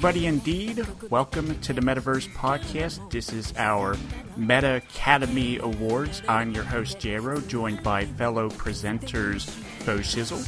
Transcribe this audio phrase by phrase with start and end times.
[0.00, 0.86] Hello, everybody, indeed.
[1.10, 3.10] Welcome to the Metaverse Podcast.
[3.10, 3.96] This is our
[4.38, 6.22] Metacademy Awards.
[6.28, 9.48] I'm your host, Jero, joined by fellow presenters
[9.84, 10.46] Bo Shizzle,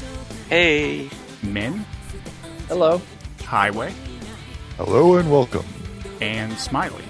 [0.49, 1.11] Hey.
[1.43, 1.85] Min,
[2.69, 3.03] Hello.
[3.43, 3.93] Highway,
[4.77, 5.67] Hello and welcome.
[6.21, 7.03] and Smiley.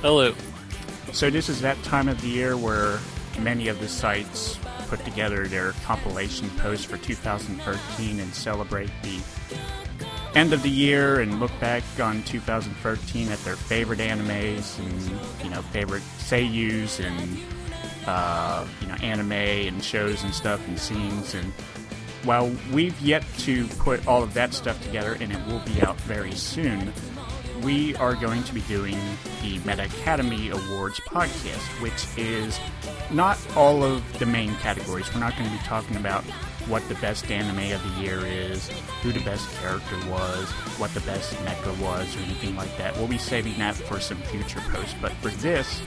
[0.00, 0.32] Hello.
[1.12, 2.98] So, this is that time of the year where
[3.38, 9.20] many of the sites put together their compilation posts for 2013 and celebrate the
[10.34, 15.50] end of the year and look back on 2013 at their favorite animes and you
[15.50, 17.38] know favorite seiyus and
[18.06, 21.52] uh, you know anime and shows and stuff and scenes and
[22.22, 25.96] while we've yet to put all of that stuff together and it will be out
[26.02, 26.92] very soon
[27.62, 28.96] we are going to be doing
[29.42, 32.58] the Metacademy Awards podcast, which is
[33.10, 35.12] not all of the main categories.
[35.12, 36.24] We're not going to be talking about
[36.70, 38.68] what the best anime of the year is,
[39.02, 42.96] who the best character was, what the best mecha was, or anything like that.
[42.96, 44.94] We'll be saving that for some future posts.
[45.02, 45.82] But for this,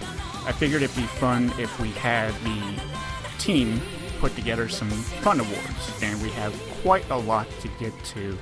[0.45, 2.81] I figured it'd be fun if we had the
[3.40, 3.80] team
[4.20, 8.38] put together some fun awards, and we have quite a lot to get to.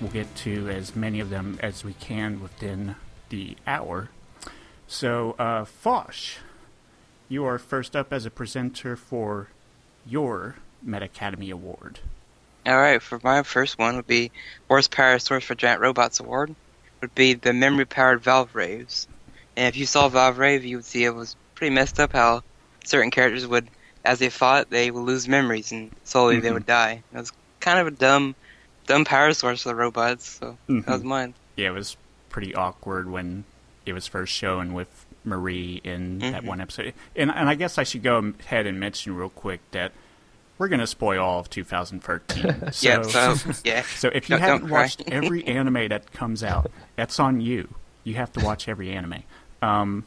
[0.00, 2.96] We'll get to as many of them as we can within
[3.28, 4.08] the hour.
[4.86, 6.38] So, uh, Fosh,
[7.28, 9.48] you are first up as a presenter for
[10.04, 10.56] your
[10.86, 11.98] Metacademy Award.
[12.66, 14.30] All right, for my first one would be
[14.68, 16.54] Worst Power Source for Giant Robots Award.
[17.00, 19.08] Would be the memory powered Valvraves.
[19.56, 22.42] And if you saw Valvrave, you would see it was pretty messed up how
[22.84, 23.68] certain characters would,
[24.04, 26.54] as they fought, they would lose memories and slowly they Mhm.
[26.54, 27.02] would die.
[27.12, 28.36] It was kind of a dumb,
[28.86, 30.38] dumb power source for the robots.
[30.40, 30.84] So Mhm.
[30.84, 31.34] that was mine.
[31.56, 31.96] Yeah, it was
[32.30, 33.44] pretty awkward when
[33.84, 36.46] it was first shown with Marie in that Mhm.
[36.46, 36.94] one episode.
[37.16, 39.92] And, and I guess I should go ahead and mention real quick that
[40.58, 42.72] we're going to spoil all of 2013.
[42.72, 43.02] So, yeah.
[43.34, 43.82] So yeah.
[43.96, 47.68] So if you don't haven't watched every anime that comes out, that's on you.
[48.04, 49.22] You have to watch every anime.
[49.60, 50.04] Um,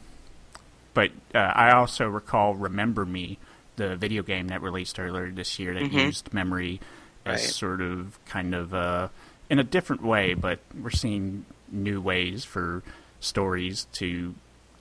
[0.94, 3.38] but uh, I also recall Remember Me,
[3.76, 6.06] the video game that released earlier this year that Mhm.
[6.06, 6.80] used memory
[7.24, 7.50] as Right.
[7.50, 9.08] sort of kind of uh,
[9.50, 12.82] in a different way, but we're seeing new ways for
[13.20, 14.06] stories to,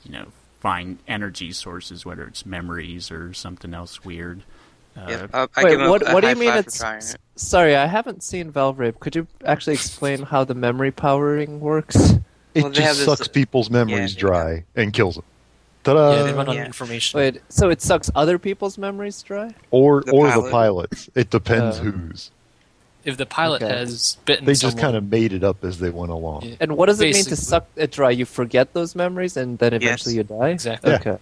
[0.04, 0.28] you know,
[0.60, 4.44] find energy sources, whether it's memories or something else weird.
[4.98, 5.28] Uh, yeah.
[5.34, 6.82] I, I Wait, what, what do you mean it's...
[6.82, 7.16] it.
[7.36, 9.00] Sorry, I haven't seen Valve Rape.
[9.00, 11.96] Could you actually explain how the memory powering works?
[12.54, 14.20] It Well, they have just this- sucks people's memories yeah.
[14.20, 15.26] dry and kills them.
[15.84, 16.16] Ta-da!
[16.16, 16.66] yeah, they run on Yeah.
[16.66, 17.20] information.
[17.20, 19.54] Wait, so it sucks other people's memories dry?
[19.72, 20.44] or The or pilot.
[20.46, 21.10] the pilots.
[21.14, 22.32] It depends Uh, whose.
[23.04, 23.72] if the pilot Okay.
[23.78, 26.44] has bitten They just kind of made it up as they went along.
[26.44, 26.56] Yeah.
[26.62, 28.10] And what does it mean to suck it dry?
[28.12, 30.30] You forget those memories and then eventually Yes.
[30.30, 30.50] you die?
[30.50, 30.90] Exactly.
[30.92, 30.96] Yeah.
[31.02, 31.18] Okay.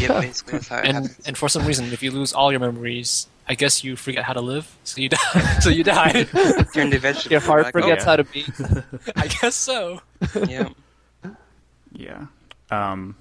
[0.00, 1.26] Yeah, basically that's how it and happens.
[1.26, 4.32] and for some reason, if you lose all your memories, I guess you forget how
[4.32, 5.58] to live, so you die.
[5.60, 6.24] so you die.
[6.74, 7.32] Turn to vegetable.
[7.32, 8.10] Your heart like, forgets yeah.
[8.10, 8.50] how to beat.
[9.16, 10.00] I guess so.
[10.34, 10.68] Oh, yeah.
[11.92, 12.26] Yeah.
[12.70, 13.16] Um,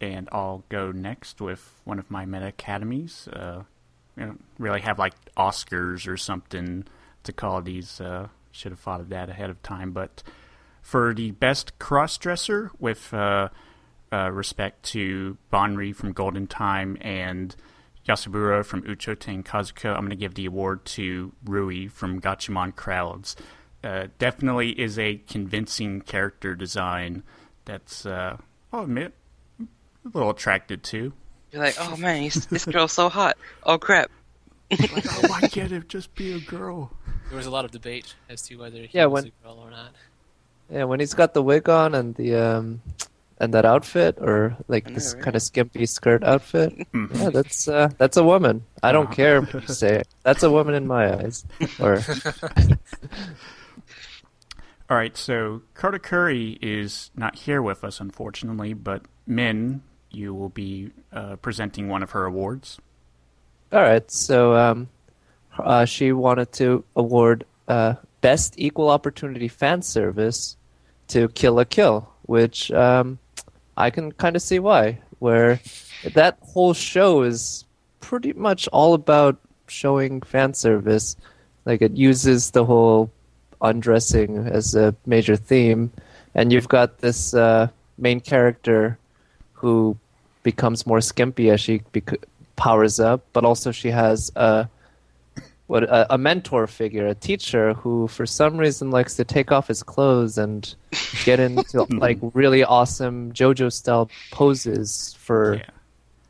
[0.00, 3.28] and I'll go next with one of my Meta Academies.
[3.28, 3.64] Uh,
[4.16, 6.84] we don't really have like Oscars or something
[7.24, 8.00] to call these.
[8.00, 9.92] Uh, should have thought of that ahead of time.
[9.92, 10.22] But
[10.80, 13.48] for the best crossdresser, with uh,
[14.12, 17.54] uh, respect to Banri from Golden Time and
[18.08, 23.34] Yasaburo from Uchouten Kazoku, I'm going to give the award to Rui from Gatchaman Crowds.
[23.82, 27.22] Uh, definitely is a convincing character design
[27.64, 28.36] that's, uh,
[28.72, 29.12] I'll admit,
[29.60, 29.64] a
[30.12, 31.12] little attracted to.
[31.50, 33.36] You're like, oh man, he's, this girl's so hot.
[33.64, 34.10] Oh crap.
[34.70, 36.92] Like, oh, I get it, just be a girl.
[37.28, 39.58] There was a lot of debate as to whether he Yeah, was when- a girl
[39.64, 39.90] or not.
[40.70, 42.82] Yeah, when he's got the wig on and the um
[43.38, 45.22] and that outfit or like know, this right?
[45.24, 46.72] kind of skimpy skirt outfit.
[46.92, 47.10] Mhm.
[47.20, 48.64] Yeah, that's uh that's a woman.
[48.82, 49.14] I don't Uh-huh.
[49.14, 50.02] care what you say.
[50.22, 51.44] That's a woman in my eyes.
[51.80, 51.98] Or
[54.88, 60.48] All right, so Carter Curry is not here with us, unfortunately, but Min, you will
[60.48, 62.78] be uh, presenting one of her awards.
[63.72, 64.88] All right, so um,
[65.58, 70.56] uh, she wanted to award uh, best equal opportunity fan service
[71.08, 73.18] to Kill la Kill, which um,
[73.76, 74.98] I can kind of see why.
[75.18, 75.60] Where
[76.14, 77.64] that whole show is
[78.00, 79.38] pretty much all about
[79.68, 81.16] showing fan service.
[81.64, 83.10] Like it uses the whole
[83.60, 85.90] undressing as a major theme,
[86.34, 87.68] and you've got this uh,
[87.98, 88.98] main character
[89.54, 89.96] who
[90.42, 92.24] becomes more skimpy as she bec-
[92.56, 94.68] powers up, but also she has a
[95.66, 99.66] what a, a mentor figure, a teacher who for some reason likes to take off
[99.68, 100.74] his clothes and
[101.24, 105.62] get into like really awesome JoJo style poses for Yeah.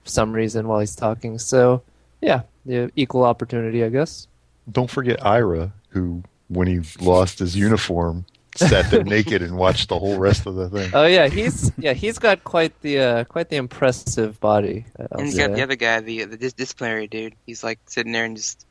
[0.05, 1.39] some reason while he's talking.
[1.39, 1.83] So
[2.21, 4.27] yeah, the equal opportunity, I guess.
[4.71, 8.25] Don't forget Ira, who, when he lost his uniform,
[8.57, 10.91] sat there naked and watched the whole rest of the thing.
[10.95, 14.87] Oh yeah, he's yeah he's got quite the uh, quite the impressive body.
[14.99, 15.55] I'll And you got say.
[15.57, 17.35] the other guy, the the dis- disciplinary dude.
[17.47, 18.66] He's like sitting there and just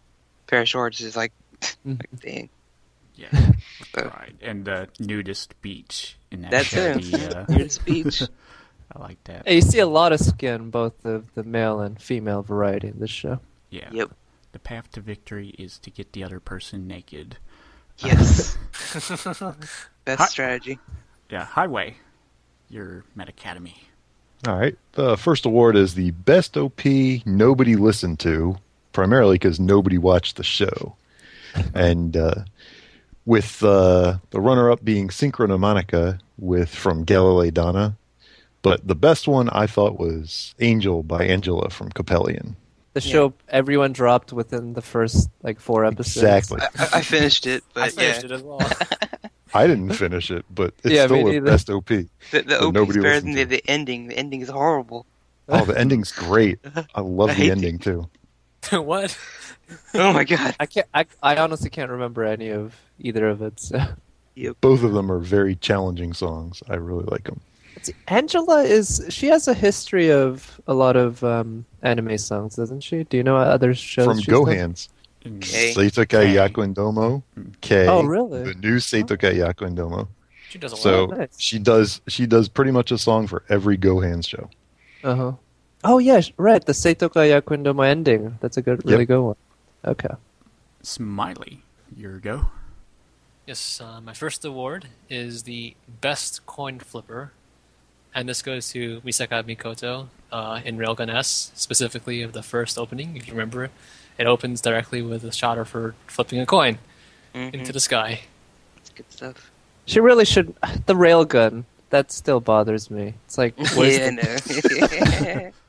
[0.48, 1.32] pair of shorts, is like,
[1.86, 2.00] Mhm.
[2.00, 2.50] like dang.
[3.16, 3.30] Yeah.
[3.96, 4.36] So, right.
[4.42, 6.94] And the nudist beach in that That's show.
[6.94, 7.00] him.
[7.12, 8.22] The, uh, Weird speech.
[8.94, 9.44] I like that.
[9.46, 13.00] Yeah, you see a lot of skin, both of the male and female variety in
[13.00, 13.40] this show.
[13.70, 13.88] Yeah.
[13.92, 14.12] Yep.
[14.52, 17.38] The path to victory is to get the other person naked.
[18.00, 18.58] Yes.
[20.04, 20.80] Best Hi- strategy.
[21.30, 21.46] Yeah.
[21.46, 21.96] Highway.
[22.70, 23.82] Your Met Academy.
[24.46, 24.78] All right.
[24.94, 26.84] The first award is the best OP
[27.26, 28.58] nobody listened to,
[28.96, 30.96] primarily because nobody watched the show.
[31.74, 32.46] And uh,
[33.26, 37.96] with uh, the runner up being Synchronomonica with from Galilei Donna.
[38.62, 42.56] But the best one I thought was Angel by Angela from Coppelion.
[42.94, 43.12] The Yeah.
[43.12, 46.18] show everyone dropped within the first like four episodes.
[46.18, 46.62] Exactly.
[46.62, 48.68] I, I- I finished it, but I finished yeah, it as well.
[49.54, 51.46] I didn't finish it, but it's Yeah, still a neither.
[51.46, 51.86] best OP.
[51.88, 54.08] the, the But OP's nobody better than the, the ending.
[54.08, 55.06] The ending is horrible.
[55.48, 56.60] Oh, the ending's great.
[56.96, 58.10] I love I the hate ending too.
[58.72, 59.18] what?
[59.94, 60.56] Oh my god.
[60.60, 60.88] I can't.
[60.94, 63.60] I, I honestly can't remember any of either of it.
[63.60, 63.80] So.
[64.62, 66.62] Both of them are very challenging songs.
[66.70, 67.40] I really like them.
[67.76, 72.82] Let's Angela is she has a history of a lot of um, anime songs, doesn't
[72.82, 73.04] she?
[73.04, 74.44] Do you know other shows From she's done?
[74.46, 74.90] Gohans,
[75.24, 75.74] And Okay.
[75.74, 76.36] Seitokai
[76.82, 77.54] K.
[77.62, 77.88] K.
[77.88, 78.44] Oh, really?
[78.44, 80.08] The new Seitokai Yakuindomo.
[80.50, 81.40] She does a So nice.
[81.40, 84.50] she does she does pretty much a song for every Gohan show.
[85.04, 85.32] Uh huh.
[85.88, 86.66] Oh yeah, right.
[86.66, 88.38] The Seitokai Yakuindomo ending.
[88.42, 89.08] That's a good, really Yep.
[89.08, 89.36] good one.
[89.86, 90.10] Okay.
[90.82, 91.62] Smiley.
[91.96, 92.48] Your go.
[93.46, 97.32] Yes, uh, my first award is the best coin flipper,
[98.16, 103.16] and this goes to Misaka Mikoto uh, in Railgun S, specifically of the first opening.
[103.16, 103.70] If you remember,
[104.18, 106.80] it opens directly with a shot of her flipping a coin
[107.36, 107.54] Mhm.
[107.54, 108.22] into the sky.
[108.78, 109.52] It's good stuff.
[109.86, 110.56] She really should.
[110.88, 111.66] The railgun.
[111.92, 113.14] That still bothers me.
[113.26, 115.52] It's like, where's yeah, the- no.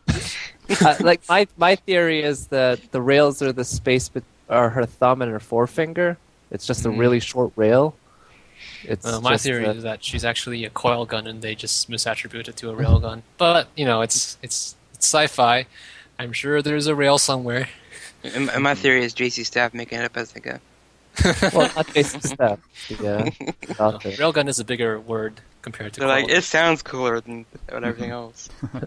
[0.84, 4.86] uh, like my my theory is that the rails are the space bet- are her
[4.86, 6.16] thumb and her forefinger.
[6.50, 6.98] It's just a Mhm.
[6.98, 7.94] really short rail.
[8.84, 11.90] It's Uh, my theory a- is that she's actually a coil gun, and they just
[11.90, 13.22] misattribute it to a rail gun.
[13.38, 15.66] But you know, it's it's it's sci-fi.
[16.18, 17.68] I'm sure there's a rail somewhere.
[18.24, 20.58] and, and my theory is JC Staff making it up as they go.
[21.52, 22.58] well, not basic stuff.
[23.00, 23.28] Yeah,
[23.78, 24.10] author.
[24.10, 26.36] Railgun is a bigger word compared to They're like, gun.
[26.36, 28.48] it sounds cooler than everything else.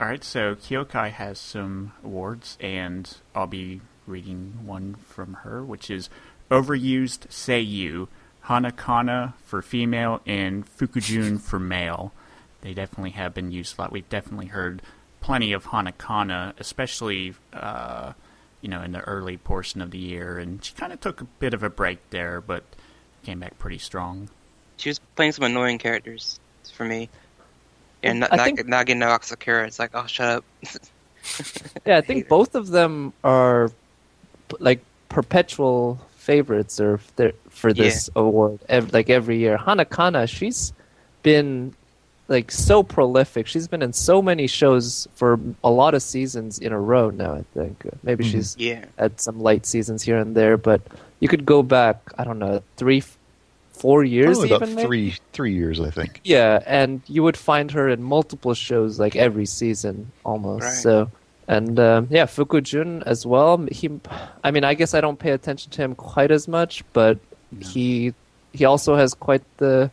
[0.00, 5.90] All right, so Kyokai has some awards, and I'll be reading one from her, which
[5.90, 6.08] is
[6.52, 8.06] Overused Seiyu,
[8.44, 12.12] Hanakana for female, and Fukujun for male.
[12.60, 13.90] They definitely have been used a lot.
[13.90, 14.82] We've definitely heard
[15.20, 18.12] plenty of Hanakana, especially, uh,
[18.60, 21.24] you know, in the early portion of the year, and she kind of took a
[21.24, 22.62] bit of a break there, but
[23.24, 24.30] came back pretty strong.
[24.76, 26.38] She was playing some annoying characters
[26.72, 27.10] for me.
[28.02, 28.76] And not, not, think- no
[29.08, 29.66] Asakura.
[29.66, 30.44] It's like, oh, shut up.
[31.84, 33.70] Yeah, I think both of them are
[34.60, 36.98] like perpetual favorites or
[37.50, 38.60] for this award.
[38.68, 40.72] Ev- like every year, Hanakana, she's
[41.22, 41.74] been
[42.28, 43.46] like so prolific.
[43.46, 47.34] She's been in so many shows for a lot of seasons in a row now.
[47.34, 48.30] I think maybe Mhm.
[48.30, 48.84] she's Yeah.
[48.98, 50.80] had some light seasons here and there, but
[51.20, 52.00] you could go back.
[52.16, 53.02] I don't know, three,
[53.80, 54.74] four years Probably about even.
[54.76, 54.86] maybe?
[54.86, 56.20] three three years, I think.
[56.24, 60.64] Yeah, and you would find her in multiple shows like every season almost.
[60.64, 60.72] Right.
[60.82, 61.10] So,
[61.46, 63.58] and um, yeah, Fukujun as well.
[63.70, 63.88] He,
[64.44, 67.18] I mean, I guess I don't pay attention to him quite as much, but
[67.52, 67.66] No.
[67.66, 68.12] he
[68.52, 69.90] he also has quite the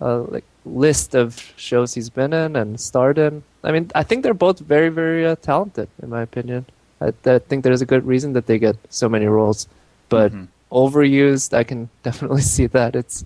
[0.00, 3.42] uh, like list of shows he's been in and starred in.
[3.64, 6.64] I mean, I think they're both very very uh, talented in my opinion.
[7.00, 9.68] I, I think there's a good reason that they get so many roles,
[10.10, 10.48] but Mhm.
[10.70, 11.52] Overused.
[11.56, 12.94] I can definitely see that.
[12.96, 13.24] It's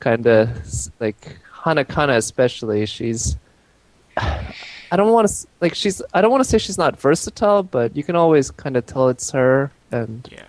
[0.00, 0.48] kind of
[1.00, 2.86] like Hanakana, especially.
[2.86, 3.36] She's.
[4.16, 6.00] I don't want to like she's.
[6.12, 9.08] I don't want to say she's not versatile, but you can always kind of tell
[9.08, 9.70] it's her.
[9.90, 10.42] And Yeah.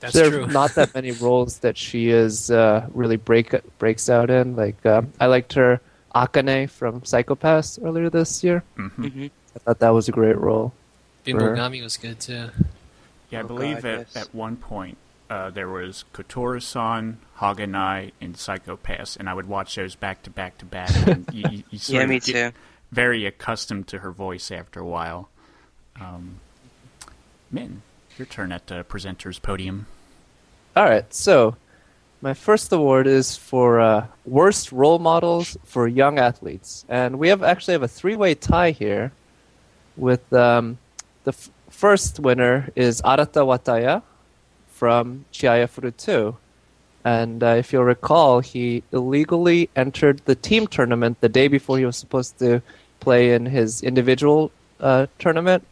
[0.00, 0.44] That's there true.
[0.44, 4.54] are not that many roles that she is uh, really break breaks out in.
[4.56, 5.80] Like um, I liked her
[6.14, 8.62] Akane from Psycho-Pass earlier this year.
[8.76, 10.72] hmm hmm I thought that was a great role.
[11.26, 12.50] Bimbogami was good too.
[13.30, 14.16] Yeah, I Oh, believe God, at, yes.
[14.16, 14.96] at one point
[15.30, 20.58] uh, there was Kotoura-san, Haganai, and Psycho-Pass, and I would watch those back to back
[20.58, 20.90] to back.
[21.06, 22.52] And you, you, you sort Yeah, of me too.
[22.90, 25.28] very accustomed to her voice after a while.
[26.00, 26.40] Um,
[27.50, 27.82] Min,
[28.16, 29.86] your turn at the presenter's podium.
[30.76, 31.56] All right, so
[32.20, 37.42] my first award is for uh, worst role models for young athletes, and we have
[37.42, 39.12] actually have a three-way tie here.
[39.96, 40.78] With um,
[41.24, 44.02] the f- first winner is Arata Wataya
[44.78, 46.36] from Chihayafuru 2,
[47.04, 51.84] And uh, if you'll recall, he illegally entered the team tournament the day before he
[51.84, 52.62] was supposed to
[53.00, 55.62] play in his individual uh, tournament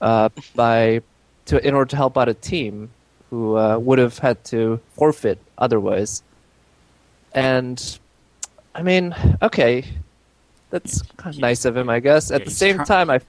[0.00, 1.02] uh, by
[1.46, 2.90] to in order to help out a team
[3.30, 6.22] who uh, would have had to forfeit otherwise.
[7.34, 7.78] And
[8.74, 9.84] I mean, okay,
[10.70, 12.30] that's kind of nice of him, I guess.
[12.30, 13.20] At Yeah, the same try- time, I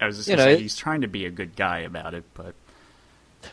[0.00, 2.24] I was just You know, say he's trying to be a good guy about it,
[2.34, 2.54] but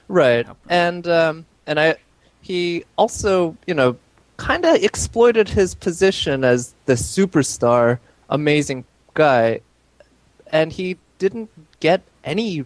[0.07, 0.47] right.
[0.69, 1.95] And um and i
[2.41, 3.97] he also you know
[4.37, 7.99] kind of exploited his position as the superstar
[8.29, 9.61] amazing guy
[10.51, 11.49] and he didn't
[11.79, 12.65] get any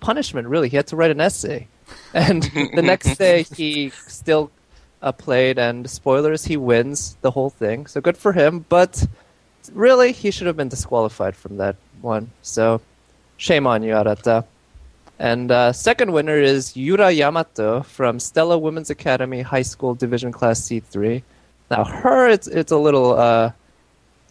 [0.00, 0.68] punishment really.
[0.68, 1.66] He had to write an essay.
[2.12, 2.42] And
[2.74, 4.50] the next day he still
[5.02, 7.86] uh, played and spoilers he wins the whole thing.
[7.86, 8.64] So good for him.
[8.68, 9.06] But
[9.72, 12.30] really he should have been disqualified from that one.
[12.42, 12.80] So
[13.36, 14.44] shame on you arata
[15.18, 20.60] and uh, second winner is Yura Yamato from Stella Women's Academy High School Division Class
[20.60, 21.22] C3.
[21.70, 23.52] Now, her it's it's a little uh,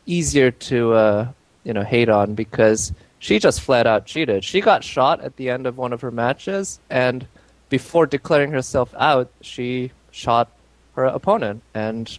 [0.06, 1.27] easier to uh,
[1.63, 4.44] you know hate on because she just flat out cheated.
[4.44, 7.27] She got shot at the end of one of her matches, and
[7.70, 10.50] before declaring herself out, she shot
[10.96, 12.17] her opponent, and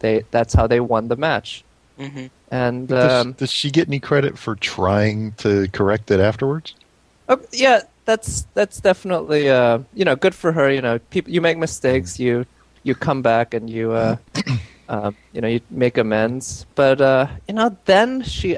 [0.00, 1.64] they that's how they won the match.
[1.98, 6.74] hmm And Does, um, does she get any credit for trying to correct it afterwards?
[7.28, 10.70] Oh, yeah, that's that's definitely uh, you know good for her.
[10.70, 12.46] You know, people you make mistakes, you
[12.82, 14.16] you come back and you uh,
[14.88, 16.64] uh, you know you make amends.
[16.74, 18.56] But uh, you know, then she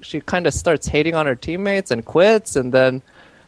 [0.00, 3.02] she kind of starts hating on her teammates and quits, and then.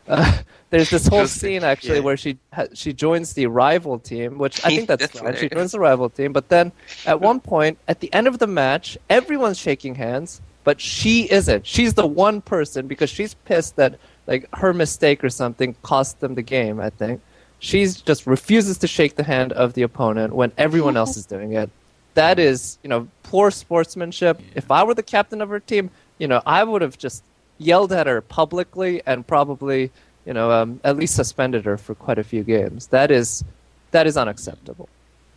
[0.07, 0.39] Uh,
[0.71, 2.01] there's this whole scene actually yeah.
[2.01, 5.37] where she ha- she joins the rival team, which I think that's, That's fine.
[5.37, 6.73] She joins the rival team, but then
[7.07, 11.67] at one point at the end of the match, everyone's shaking hands, but she isn't.
[11.67, 16.35] She's the one person because she's pissed that like her mistake or something cost them
[16.35, 16.79] the game.
[16.79, 17.21] I think
[17.59, 21.55] she just refuses to shake the hand of the opponent when everyone else is doing
[21.55, 21.71] it.
[22.15, 24.41] That is, you know, poor sportsmanship.
[24.55, 27.25] If I were the captain of her team, you know, I would have just
[27.59, 29.91] yelled at her publicly and probably,
[30.27, 32.89] you know, um, at least suspended her for quite a few games.
[32.89, 33.45] That is,
[33.93, 34.89] that is unacceptable.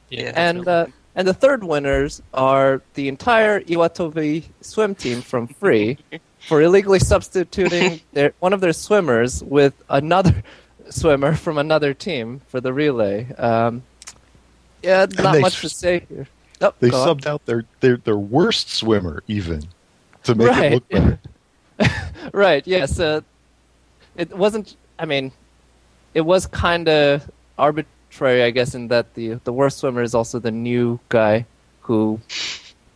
[0.10, 0.33] Yeah.
[0.36, 5.98] And uh, and the third winners are the entire Iwatobi swim team from Free
[6.48, 10.43] for illegally substituting their, one of their swimmers with another
[10.89, 13.31] swimmer from another team for the relay.
[13.38, 13.83] Um,
[14.83, 16.27] yeah, not much to say here.
[16.62, 17.07] Oh, They go on.
[17.17, 19.63] subbed out their, their their worst swimmer even
[20.24, 20.65] to make Right.
[20.65, 21.19] it look better.
[22.33, 23.21] right yes uh,
[24.15, 25.31] it wasn't i mean
[26.13, 30.38] it was kind of arbitrary i guess in that the the worst swimmer is also
[30.38, 31.43] the new guy
[31.81, 32.19] who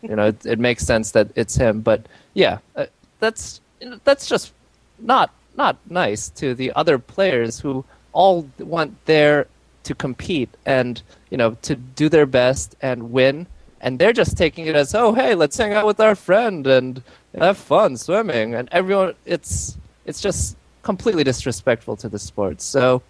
[0.03, 2.85] you know it, it makes sense that it's him but yeah uh,
[3.19, 3.61] that's
[4.03, 4.53] that's just
[4.99, 9.47] not not nice to the other players who all want there
[9.83, 13.47] to compete and you know to do their best and win.
[13.81, 17.03] And they're just taking it as oh hey let's hang out with our friend and
[17.37, 18.55] have fun swimming.
[18.55, 22.61] And everyone it's it's just completely disrespectful to the sport.
[22.61, 23.01] So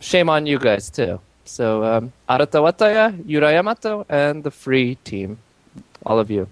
[0.00, 1.20] shame on you guys too.
[1.44, 5.38] So um, arata wataya yura yamato and the free team.
[6.04, 6.48] All of you.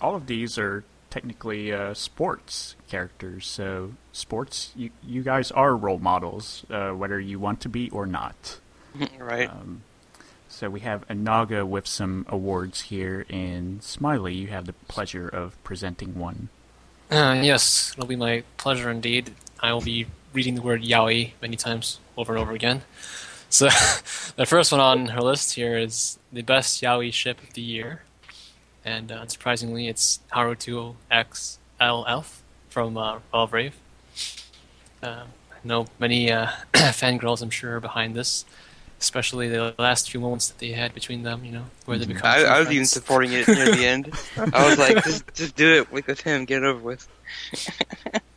[0.00, 3.46] All of these are technically uh, sports characters.
[3.46, 8.04] So sports, you you guys are role models, uh, whether you want to be or
[8.04, 8.58] not.
[9.18, 9.48] right.
[9.48, 9.82] Um,
[10.48, 15.62] so we have Anaga with some awards here, and Smiley, you have the pleasure of
[15.62, 16.48] presenting one.
[17.10, 19.34] Uh, yes, it'll be my pleasure indeed.
[19.60, 22.82] I will be reading the word yaoi many times over and over again.
[23.50, 23.66] So,
[24.36, 28.02] the first one on her list here is the best yaoi ship of the year.
[28.84, 32.26] And uh, unsurprisingly, it's Haruto XLF
[32.68, 33.72] from uh, Valvrave.
[35.02, 38.44] Uh, I know many uh, fangirls, I'm sure, are behind this,
[39.00, 42.22] especially the last few moments that they had between them, you know, where they become
[42.24, 44.12] I, I was even supporting it near the end.
[44.36, 47.08] I was like, just, just do it with, with him, get it over with.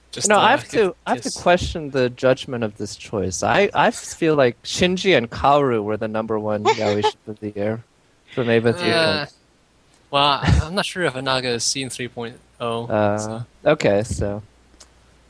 [0.09, 0.77] Just, no, uh, I have to.
[0.77, 3.43] give I have to question the judgment of this choice.
[3.43, 7.83] I, I feel like Shinji and Kaoru were the number one yaoi of the year
[8.33, 9.31] from Eva Uh, 3.0.
[10.11, 12.35] well, I- I'm not sure if Anaga is seen 3.0.
[12.59, 14.41] Uh, so okay, so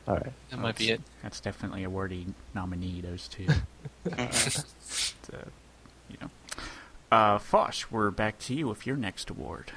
[0.06, 0.32] all right.
[0.50, 1.00] that might be it.
[1.22, 3.00] That's definitely a worthy nominee.
[3.02, 3.46] Those two.
[4.18, 4.26] uh,
[6.08, 6.30] you know,
[7.12, 9.72] uh, Fosh, we're back to you with your next award.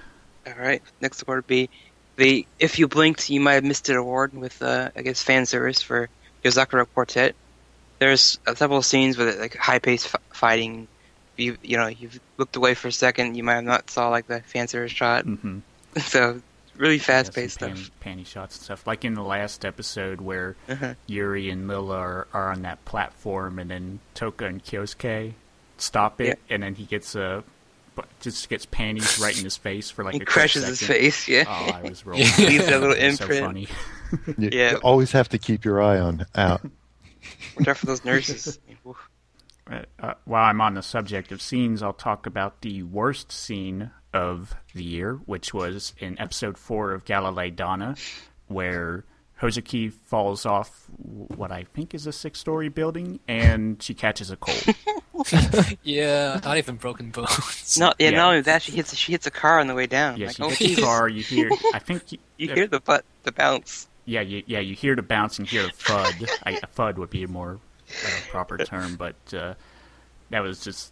[0.48, 0.82] All right.
[1.02, 1.70] Next award would be
[2.16, 5.46] the If You Blinked, You Might Have Missed It award with, uh, I guess, fan
[5.46, 6.10] service for
[6.44, 7.36] Yozakura Quartet.
[8.00, 10.88] There's uh, several scenes with like high-paced f- fighting.
[11.38, 14.28] You you know you've looked away for a second, you might have not saw like
[14.28, 15.26] the fan service shot.
[15.26, 15.60] Mm-hmm.
[16.00, 16.42] so
[16.78, 17.72] really fast-paced stuff.
[17.72, 18.88] panty, panty shots and stuff.
[18.88, 20.94] Like in the last episode where Uh-huh.
[21.08, 25.34] Yuri and Lila are, are on that platform, and then Toka and Kyosuke
[25.78, 26.56] stop it, Yeah.
[26.56, 27.44] and then he gets a
[27.94, 30.82] but just gets panties right in his face for like He a quick crushes his
[30.82, 31.28] face.
[31.28, 31.44] Yeah.
[31.48, 32.24] Oh, I was rolling.
[32.38, 33.46] Leaves that little It was so imprint.
[33.46, 33.68] funny.
[34.38, 34.72] You, Yeah.
[34.72, 36.62] you always have to keep your eye on out.
[37.60, 38.60] Watch out for those nurses.
[39.72, 39.86] Oof.
[40.02, 43.92] Uh, uh, while I'm on the subject of scenes, I'll talk about the worst scene
[44.14, 47.96] of the year, which was in episode four of Galilei Donna,
[48.48, 49.06] where
[49.42, 54.64] Hozuki falls off what I think is a six-story building, and she catches a cold.
[55.84, 57.78] Yeah, not even broken bones.
[57.80, 58.18] No, yeah, Yeah.
[58.18, 60.18] not only that, she hits she hits a car on the way down.
[60.18, 60.84] Yeah, like, she oh, hits the Jesus.
[60.84, 61.08] car.
[61.10, 63.88] You hear, I think, you, You hear the butt, the bounce.
[64.06, 66.16] yeah, you, yeah, you hear the bounce and hear a thud.
[66.44, 67.60] I, a thud would be more
[68.06, 69.54] uh, proper term, but uh,
[70.30, 70.92] that was just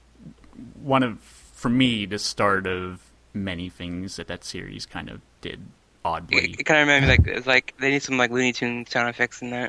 [0.81, 3.01] one of, for me, the start of
[3.33, 5.59] many things that that series kind of did
[6.03, 6.37] oddly.
[6.51, 8.89] It, it kind of reminded me like it's like they need some like Looney Tunes
[8.89, 9.67] sound effects in there.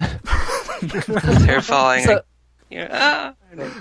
[0.80, 2.04] Hair falling.
[2.04, 2.24] So, like,
[2.70, 3.34] you know, ah.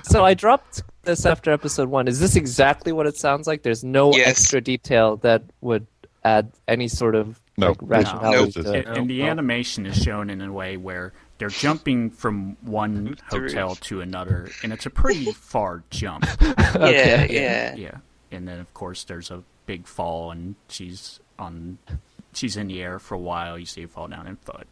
[0.04, 2.08] so I dropped this after episode one.
[2.08, 3.62] Is this exactly what it sounds like?
[3.64, 4.28] There's no Yes.
[4.28, 5.86] extra detail that would
[6.24, 7.70] add any sort of No.
[7.70, 8.66] like, rationality Nope.
[8.66, 8.88] to it.
[8.88, 9.30] and, and the Nope.
[9.30, 14.72] animation is shown in a way where they're jumping from one hotel to another, and
[14.72, 16.26] it's a pretty far jump.
[16.76, 17.76] Yeah, yeah.
[17.76, 17.98] Yeah,
[18.32, 21.80] and then of course there's a big fall, and she's on,
[22.34, 23.58] she's in the air for a while.
[23.58, 24.66] You see her fall down and thud.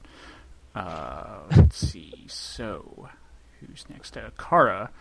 [0.76, 2.26] Uh, let's see.
[2.28, 3.10] So,
[3.60, 4.16] who's next?
[4.16, 4.92] Uh, Kara,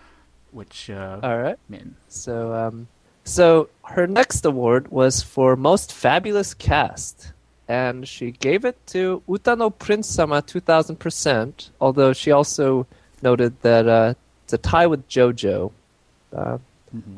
[0.52, 1.58] which uh, All right.
[1.68, 1.96] Min.
[2.08, 2.88] So, um,
[3.24, 7.32] so her next award was for most fabulous cast,
[7.68, 11.70] and she gave it to Utano Prince Sama 2000%.
[11.80, 12.86] Although she also
[13.22, 15.72] noted that uh, it's a tie with JoJo.
[16.34, 16.58] Uh,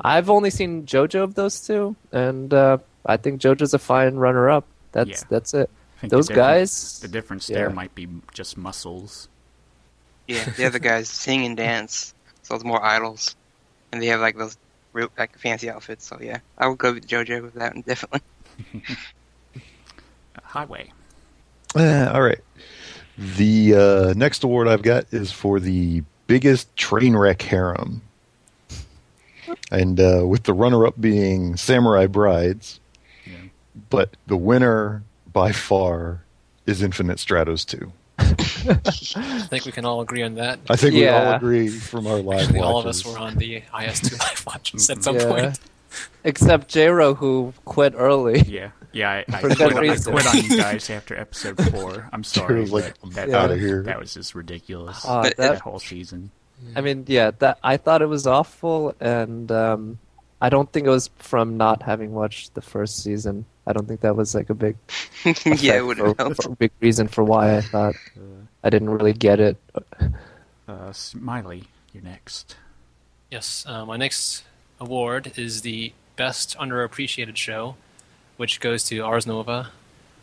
[0.01, 4.65] I've only seen JoJo of those two, and uh, I think JoJo's a fine runner-up.
[4.91, 5.27] That's Yeah.
[5.29, 5.69] that's it.
[5.97, 6.99] I think the Those guys.
[6.99, 7.75] The difference there yeah.
[7.75, 9.27] might be just muscles.
[10.27, 13.35] Yeah, the other guys sing and dance, so it's more idols,
[13.91, 14.57] and they have like those
[14.93, 16.05] real, like fancy outfits.
[16.05, 18.21] So yeah, I would go with JoJo with that one definitely.
[20.43, 20.91] Highway.
[21.75, 22.39] Uh, all right.
[23.17, 28.01] The uh, next award I've got is for the biggest train wreck harem.
[29.71, 32.79] And uh, with the runner up being Samurai Brides,
[33.25, 33.33] Yeah.
[33.89, 36.21] but the winner by far
[36.65, 37.91] is Infinite Stratos 2.
[38.19, 38.73] I
[39.47, 40.59] think we can all agree on that.
[40.69, 42.71] I think we all agree from our live Actually, watches.
[42.73, 45.31] all of us were on the IS2 live watches at some Yeah.
[45.31, 45.59] point.
[46.23, 48.41] Except J-Ro, who quit early.
[48.41, 49.09] Yeah, yeah.
[49.09, 52.09] I, I, quit, I quit on you guys after episode four.
[52.11, 55.05] I'm sorry, was like, but "I'm that, outta here." that was just ridiculous.
[55.05, 56.31] Uh, that that whole season.
[56.75, 59.99] I mean, yeah, that I thought it was awful, and um,
[60.41, 63.45] I don't think it was from not having watched the first season.
[63.65, 64.77] I don't think that was like a big
[65.45, 67.93] yeah, it would for, have for a big reason for why I thought
[68.63, 69.57] I didn't really get it.
[70.67, 72.55] Uh, Smiley, you're next.
[73.29, 74.43] Yes, uh, my next
[74.79, 77.75] award is the best underappreciated show,
[78.39, 79.69] which goes to Ars Nova.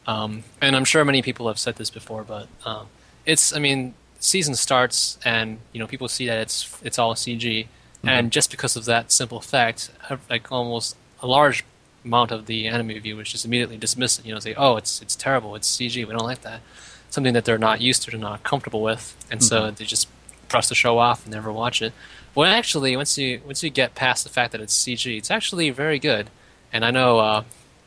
[0.07, 2.87] Um, and I'm sure many people have said this before, but um,
[3.27, 7.67] it's I mean, season starts and you know people see that it's it's all CG,
[8.03, 9.91] and just because of that simple fact,
[10.31, 11.63] like almost a large
[12.07, 14.25] amount of the anime viewers just immediately dismiss it.
[14.25, 15.55] You know, say, "Oh, it's it's terrible.
[15.55, 15.97] It's CG.
[15.97, 16.63] We don't like that."
[17.11, 20.09] Something that they're not used to, they're not comfortable with, and so they just
[20.49, 21.93] brush the show off and never watch it.
[22.35, 25.69] Well, actually, once you once you get past the fact that it's CG, it's actually
[25.69, 26.31] very good.
[26.73, 27.45] And I know uh,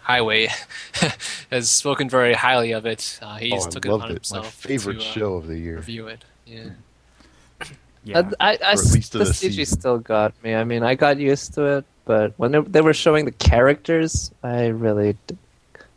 [0.10, 0.48] Highway
[1.52, 3.20] has spoken very highly of it.
[3.22, 4.14] Uh, he's oh, took it loved on it.
[4.14, 5.76] My himself favorite to uh, show of the year.
[5.78, 6.26] review it.
[6.48, 6.70] Yeah.
[8.04, 10.56] Yeah, I, I, I Or the the CG still got me.
[10.56, 14.32] I mean, I got used to it, but when they, they were showing the characters,
[14.42, 15.36] I really d-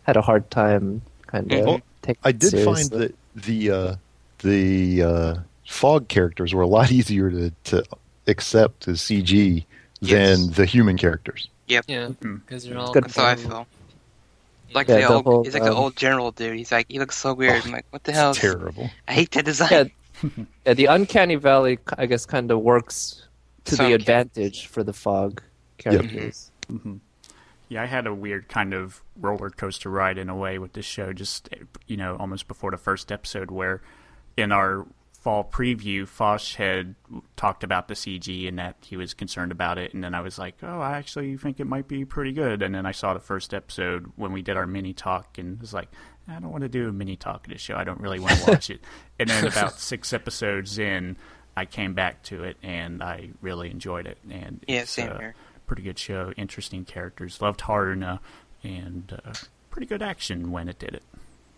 [0.03, 2.21] had a hard time kind of taking.
[2.25, 3.95] I it did find that the uh,
[4.41, 7.85] the uh, fog characters were a lot easier to, to
[8.27, 9.65] accept as CG
[10.05, 10.41] Yes.
[10.41, 11.49] than the human characters.
[11.69, 12.41] Yeah, Mm.
[12.45, 13.67] because they're all Good That's how I controlled.
[13.69, 14.62] feel.
[14.75, 16.57] Like Yeah, the the old, whole, he's like an um, old general dude.
[16.57, 17.65] He's like, he looks so weird.
[17.65, 18.31] I'm like, what the hell?
[18.31, 18.91] It's terrible.
[19.09, 19.91] I hate that design.
[20.23, 23.29] Yeah, yeah, the uncanny valley, I guess, kind of works
[23.65, 25.43] to Some the advantage for the fog
[25.79, 26.51] characters.
[26.69, 26.97] hmm
[27.69, 30.85] Yeah, I had a weird kind of roller coaster ride in a way with this
[30.87, 31.13] show.
[31.13, 31.49] Just
[31.87, 33.83] you know, almost before the first episode, where
[34.37, 34.87] in our
[35.23, 36.97] fall preview, Fosh had
[37.37, 40.37] talked about the CG and that he was concerned about it, and then I was
[40.37, 43.21] like, "Oh, I actually think it might be pretty good." And then I saw the
[43.21, 45.89] first episode when we did our mini talk, and was like,
[46.29, 47.77] "I don't want to do a mini talk of this show.
[47.77, 48.81] I don't really want to watch it."
[49.21, 51.17] And then about six episodes in,
[51.57, 54.19] I came back to it, and I really enjoyed it.
[54.29, 55.37] And yeah, it's, same here.
[55.69, 57.41] pretty good show, interesting characters.
[57.41, 58.19] Loved Haruna,
[58.65, 59.33] and uh,
[59.71, 61.05] pretty good action when it did it.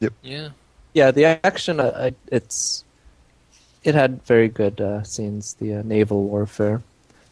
[0.00, 0.12] Yep.
[0.22, 0.48] Yeah.
[0.92, 2.83] Yeah, the action, uh, I- it's
[3.84, 5.54] it had very good uh, scenes.
[5.54, 6.82] The uh, naval warfare.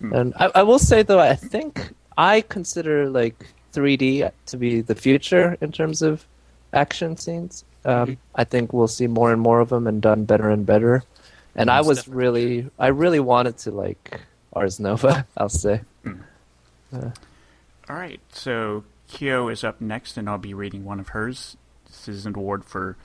[0.01, 4.95] And I, I will say though, I think I consider like 3D to be the
[4.95, 6.27] future in terms of
[6.73, 7.65] action scenes.
[7.85, 11.05] Um, I think we'll see more and more of them and done better and better.
[11.55, 12.19] And I was definitely.
[12.19, 14.21] really, I really wanted to like
[14.53, 15.27] Ars Nova.
[15.37, 15.83] I'll say.
[16.93, 21.57] All right, so Kyo is up next, and I'll be reading one of hers.
[21.87, 22.97] This is an award for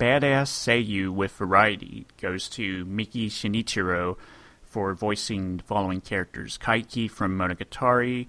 [0.00, 2.06] Badass Seiyu with Variety.
[2.20, 4.16] Goes to Miki Shinichiro
[4.62, 8.26] for voicing the following characters Kaiki from Monogatari,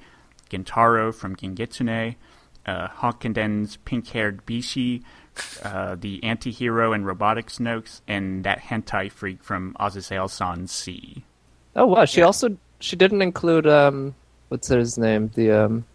[0.50, 2.16] Gintaro from Gingitsune,
[2.66, 5.04] uh, Hakkenden's pink haired Bishi,
[5.64, 11.24] uh, the anti hero in Robotics Notes, and that hentai freak from Azazel San C.
[11.74, 14.14] Oh wow, she also she didn't include um,
[14.50, 15.32] what's his name?
[15.36, 15.86] The um,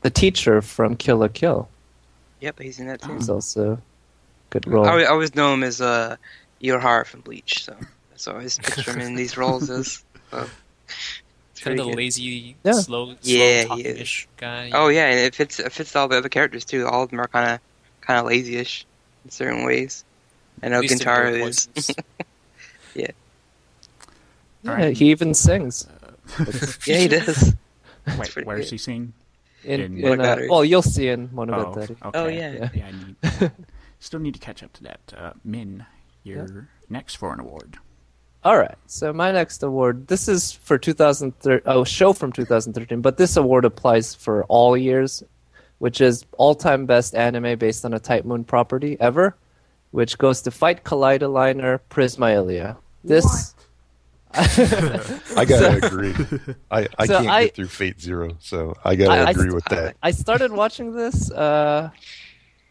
[0.00, 1.68] the teacher from Kill la Kill.
[2.40, 3.14] Yep, he's in that too.
[3.14, 3.78] He's also a
[4.60, 4.84] good role.
[4.86, 6.16] I, always- I always know him as uh,
[6.62, 7.76] Urahara from Bleach, so
[8.10, 10.02] that's always picture him in these roles as.
[10.30, 10.46] So.
[11.60, 12.72] Kind of pretty the lazy, Yeah.
[12.72, 14.70] slow, slow Yeah, he talking-ish guy.
[14.74, 16.86] Oh yeah, and it fits it fits all the other characters too.
[16.86, 17.60] All of them are kind of
[18.02, 18.84] kind of lazy-ish
[19.24, 20.04] in certain ways.
[20.62, 21.66] I know At least in their Gintaro is.
[21.66, 21.96] voices.
[22.94, 23.10] yeah,
[24.66, 24.96] Alright.
[24.96, 25.86] he even sings.
[26.86, 27.54] yeah, he does.
[28.18, 28.70] Wait, pretty where is good.
[28.72, 29.12] he singing?
[29.64, 31.96] In, In in, uh, well, you'll see in Oh, okay.
[32.12, 32.68] Oh, yeah.
[32.74, 32.86] Yeah.
[32.86, 32.90] I
[33.40, 33.52] need,
[34.04, 35.00] still need to catch up to that.
[35.16, 35.84] Uh, Min,
[36.22, 37.78] you're next for an award.
[38.44, 38.74] All right.
[38.86, 41.62] So my next award, this is for 2013.
[41.64, 45.22] Oh, show from 2013, but this award applies for all years,
[45.78, 49.34] which is all-time best anime based on a Type Moon property ever,
[49.92, 52.76] which goes to Fight Kaleidoliner Prisma Ilia.
[53.02, 53.54] This.
[54.36, 56.12] I gotta agree.
[56.70, 59.52] I, I So can't I- get through Fate Zero, so I gotta I- I- agree
[59.54, 59.96] with that.
[60.02, 61.30] I started watching this.
[61.30, 61.90] Uh,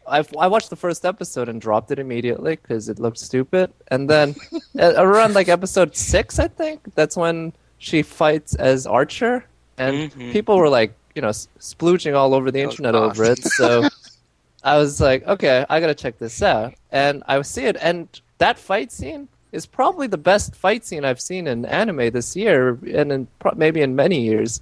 [0.06, 3.72] I I watched the first episode and dropped it immediately because it looked stupid.
[3.88, 4.34] And then
[4.78, 9.44] around like episode six, I think that's when she fights as Archer,
[9.78, 10.32] and Mhm.
[10.32, 13.42] people were like, you know, s- splooging all over the That internet over it.
[13.44, 13.88] So
[14.64, 18.58] I was like, okay, I gotta check this out, and I see it, and that
[18.58, 23.12] fight scene is probably the best fight scene I've seen in anime this year, and
[23.12, 24.60] in pro- maybe in many years.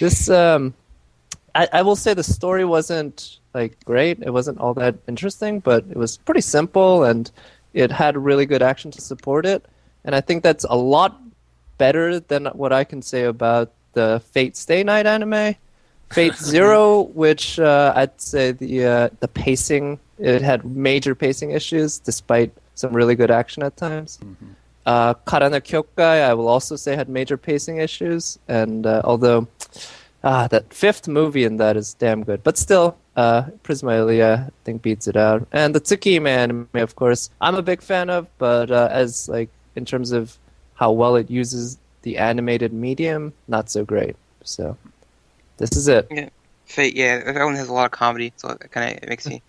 [0.00, 0.74] This um,
[1.54, 4.22] I, I will say the story wasn't like great.
[4.22, 7.30] It wasn't all that interesting, but it was pretty simple and
[7.72, 9.64] it had really good action to support it.
[10.04, 11.20] And I think that's a lot
[11.78, 15.56] better than what I can say about the Fate Stay Night anime.
[16.10, 21.98] Fate Zero, which uh, I'd say the uh, the pacing it had major pacing issues
[21.98, 24.18] despite some really good action at times.
[24.86, 29.48] Uh, Kara no Kyokai, I will also say had major pacing issues, and uh, although
[30.24, 35.06] ah, that fifth movie in that is damn good, but still, uh, I think beats
[35.06, 35.46] it out.
[35.52, 39.50] And the Tsukihime anime, of course, I'm a big fan of, but uh, as like
[39.76, 40.36] in terms of
[40.74, 44.16] how well it uses the animated medium, not so great.
[44.42, 44.76] So
[45.58, 46.08] this is it.
[46.66, 49.40] Fate, yeah, that one has a lot of comedy, so it kind of makes me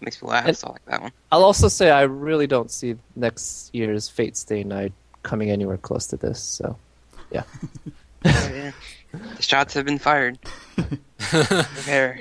[0.00, 0.46] makes me laugh.
[0.46, 1.12] And- So I like that one.
[1.32, 4.92] I'll also say I really don't see next year's Fate Stay Night
[5.22, 6.40] coming anywhere close to this.
[6.40, 6.76] So
[8.24, 8.72] Oh, yeah.
[9.12, 10.38] The shots have been fired.
[11.18, 12.20] Prepare.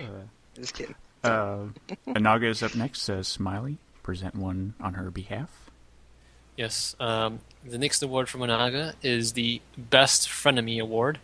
[0.56, 0.96] Just kidding.
[1.24, 1.66] Uh,
[2.08, 3.10] Anaga is up next.
[3.10, 5.50] Uh, Smiley, present one on her behalf.
[6.56, 6.96] Yes.
[7.00, 11.20] Um, the next award from Onaga is the Best Frenemy Award,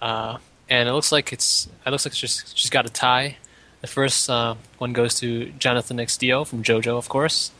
[0.00, 3.38] uh, and it looks like it's it looks like she's she's got a tie.
[3.80, 7.50] The first uh, one goes to Jonathan X Dio from JoJo, of course,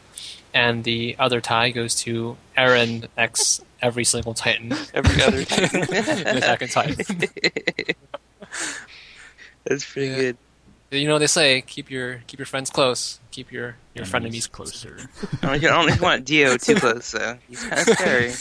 [0.54, 6.70] and the other tie goes to Aaron X Every Single Titan, Every other the Attack
[6.70, 6.96] Titan.
[9.64, 10.16] That's pretty Yeah.
[10.16, 10.36] good.
[10.90, 14.50] You know they say keep your keep your friends close, keep your your Enemies frenemies
[14.52, 14.96] closer.
[14.96, 15.08] closer.
[15.42, 18.32] I don't, I don't even want Dio too close, so he's kind of scary.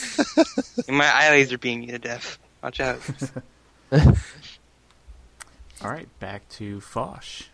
[0.94, 2.38] My eye laser beam you to death.
[2.62, 3.00] Watch out.
[3.90, 4.12] All
[5.90, 7.44] right, back to Fosh.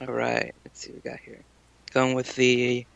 [0.00, 1.40] All right, let's see what we got here.
[1.92, 2.86] Going with the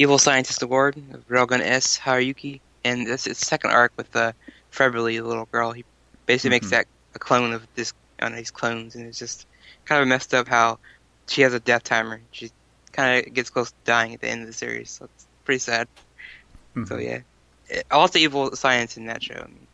[0.00, 1.98] Evil Scientist Award of Railgun S.
[1.98, 4.32] Haruyuki, and this is second arc with uh,
[4.76, 5.72] the little girl.
[5.72, 5.84] He
[6.24, 6.70] basically makes Mhm.
[6.70, 9.44] that a clone of this on these clones, and it's just
[9.86, 10.78] kind of messed up how
[11.28, 12.20] she has a death timer.
[12.30, 12.52] She
[12.92, 15.58] kind of gets close to dying at the end of the series, so it's pretty
[15.58, 15.88] sad.
[16.76, 17.04] So Mhm.
[17.04, 17.20] yeah,
[17.68, 19.34] it, all the evil science in that show.
[19.34, 19.66] I mean,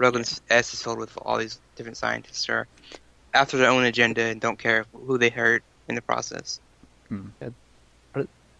[0.00, 2.68] Railgun S is filled with all these different scientists who are
[3.34, 6.60] after their own agenda and don't care who they hurt in the process.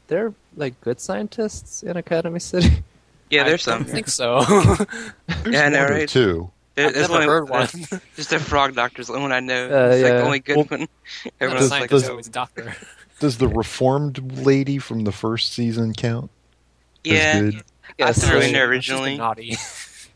[0.08, 2.82] They're like good scientists in Academy City.
[3.30, 3.84] Yeah, there's don't some.
[3.92, 4.40] think so.
[5.26, 6.08] There's Yeah, I know, one or right?
[6.08, 6.50] two.
[6.76, 7.66] There, I've there's never only heard one.
[8.16, 9.64] Just a frog doctor's the only one I know.
[9.64, 10.16] Uh, it's like yeah.
[10.18, 10.88] the only good Well- one.
[11.40, 12.76] Everyone's Does- like, scientist, does- though, he's a doctor.
[13.18, 16.30] Does the reformed lady from the first season count?
[17.04, 17.62] as yeah, good?
[17.98, 19.16] I threw in there She's originally.
[19.16, 19.56] naughty.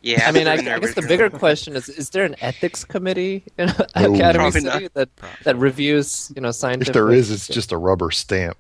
[0.03, 3.43] Yeah, I mean, I, I guess the bigger question is: Is there an ethics committee
[3.59, 4.15] in No.
[4.15, 4.95] Academy City not.
[4.95, 5.09] that
[5.45, 6.89] that reviews, you know, scientific?
[6.89, 8.57] If there is, it's just a rubber stamp.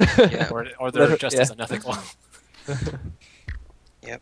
[0.00, 0.48] Yeah.
[0.52, 1.42] or, or they're Let- just yeah.
[1.42, 1.96] as unethical.
[4.02, 4.20] Yep.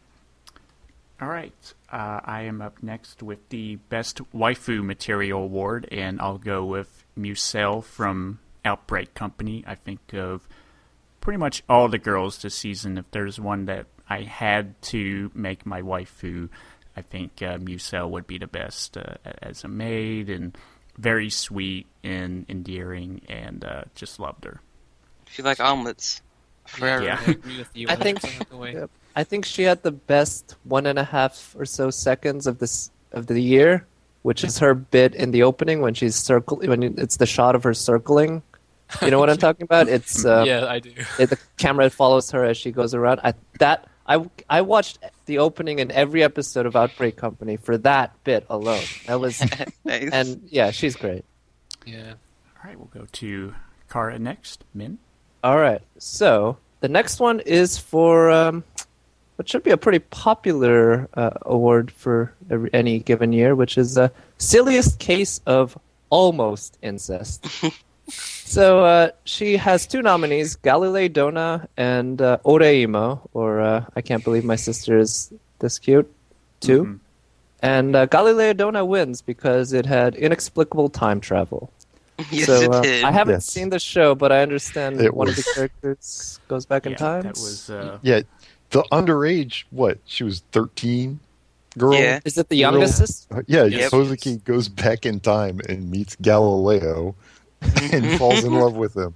[1.20, 1.74] All right.
[1.90, 7.04] Uh, I am up next with the Best Waifu Material Award, and I'll go with
[7.18, 9.64] Myucel from Outbreak Company.
[9.66, 10.46] I think of
[11.20, 12.98] pretty much all the girls this season.
[12.98, 16.48] If there's one that I had to make my waifu,
[16.96, 20.56] I think uh, Myucel would be the best uh, as a maid and
[20.98, 24.60] very sweet and endearing, and uh, just loved her.
[25.32, 26.20] If you like omelets,
[26.66, 27.02] forever.
[27.04, 27.18] Yeah.
[27.26, 27.86] I agree with you.
[27.88, 28.74] I think- 100% the way.
[28.74, 28.90] Yep.
[29.16, 32.90] I think she had the best one and a half or so seconds of this
[33.12, 33.86] of the year,
[34.22, 37.62] which is her bit in the opening when she's circle when it's the shot of
[37.64, 38.42] her circling.
[39.02, 39.88] You know what I'm talking about?
[39.88, 40.92] It's uh, yeah, I do.
[41.18, 43.20] it- the camera follows her as she goes around.
[43.24, 48.12] I, that I I watched the opening in every episode of Outbreak Company for that
[48.24, 48.84] bit alone.
[49.06, 49.40] That was
[49.84, 50.10] Nice.
[50.12, 51.24] and yeah, she's great.
[51.86, 52.14] Yeah.
[52.56, 53.54] All right, we'll go to
[53.90, 54.64] Kara next.
[54.72, 54.98] Min.
[55.44, 58.62] All right, so the next one is for um,
[59.36, 63.94] what should be a pretty popular uh, award for every, any given year, which is
[63.94, 65.76] the silliest case of
[66.10, 67.44] almost incest.
[68.08, 74.22] so uh, she has two nominees: Galilei Donna and uh, Oreimo, or uh, I can't
[74.22, 76.08] believe my sister is this cute.
[76.60, 76.98] 2 Mhm.
[77.64, 81.70] And uh, Galileo Donna wins because it had inexplicable time travel.
[82.30, 83.04] yes, so it uh, did.
[83.04, 83.46] I haven't Yes.
[83.46, 86.98] seen the show, but I understand It one of the characters goes back in yeah,
[86.98, 87.22] time.
[87.22, 88.20] that was uh, Yeah,
[88.70, 89.98] the underage, what?
[90.04, 91.20] She was 13
[91.78, 91.94] girl?
[91.94, 92.20] Yeah.
[92.24, 93.36] Is it the youngest Real- sister?
[93.36, 93.90] Uh, Yeah, Yep.
[93.92, 97.14] Kozuki goes back in time and meets Galileo
[97.92, 99.14] and falls in love with him.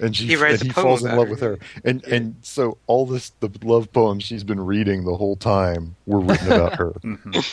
[0.00, 1.58] And she He writes and a he falls in love her, with her.
[1.84, 6.20] And and so all this the love poems she's been reading the whole time were
[6.20, 6.92] written about her.
[7.04, 7.44] mhm.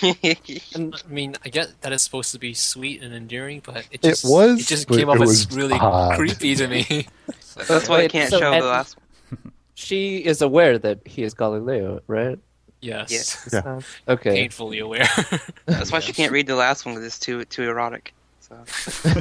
[0.75, 4.01] And I mean, I get that it's supposed to be sweet and endearing, but it
[4.01, 6.15] It just was, it just came off it as really odd.
[6.17, 7.07] creepy to me.
[7.67, 9.53] That's why I can't so show the last one.
[9.73, 12.39] she is aware that he is Galileo, right?
[12.81, 13.49] yes, Yes.
[13.51, 13.81] Yeah.
[14.07, 14.35] Okay.
[14.35, 15.07] painfully aware.
[15.65, 18.13] That's why she can't read the last one because it's too too erotic.
[18.41, 18.55] So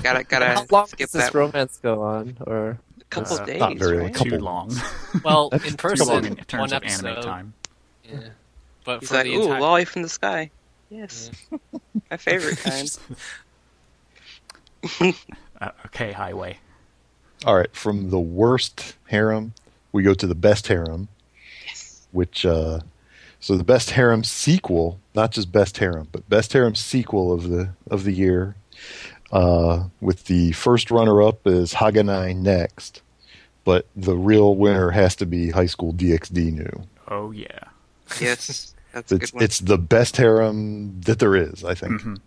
[0.02, 1.34] gotta gotta How long skip does this that.
[1.34, 1.52] one.
[1.52, 2.36] romance go on?
[2.46, 4.14] Or A couple Uh, of days, not very right?
[4.14, 4.74] Couple- too long.
[5.24, 7.06] well, That's in person, long in one terms of episode.
[7.06, 7.54] anime time.
[8.04, 8.18] Yeah.
[8.84, 10.50] But He's for like, the ooh, entire, lolly from the sky.
[10.90, 11.30] Yes,
[12.10, 12.98] my favorite kind.
[15.60, 16.58] Uh, okay, Highway.
[17.46, 19.54] All right, from the worst harem,
[19.92, 21.08] we go to the best harem,
[21.66, 22.06] yes.
[22.12, 22.80] which uh
[23.40, 27.70] so the best harem sequel, not just best harem, but best harem sequel of the
[27.90, 28.56] of the year.
[29.34, 33.02] Uh, with the first runner up is Haganai next,
[33.64, 36.84] but the real winner has to be High School DxD new.
[37.08, 37.64] Oh yeah.
[38.20, 39.44] Yes, that's a It's good one.
[39.44, 42.00] it's the best harem that there is, I think.
[42.00, 42.18] Mhm.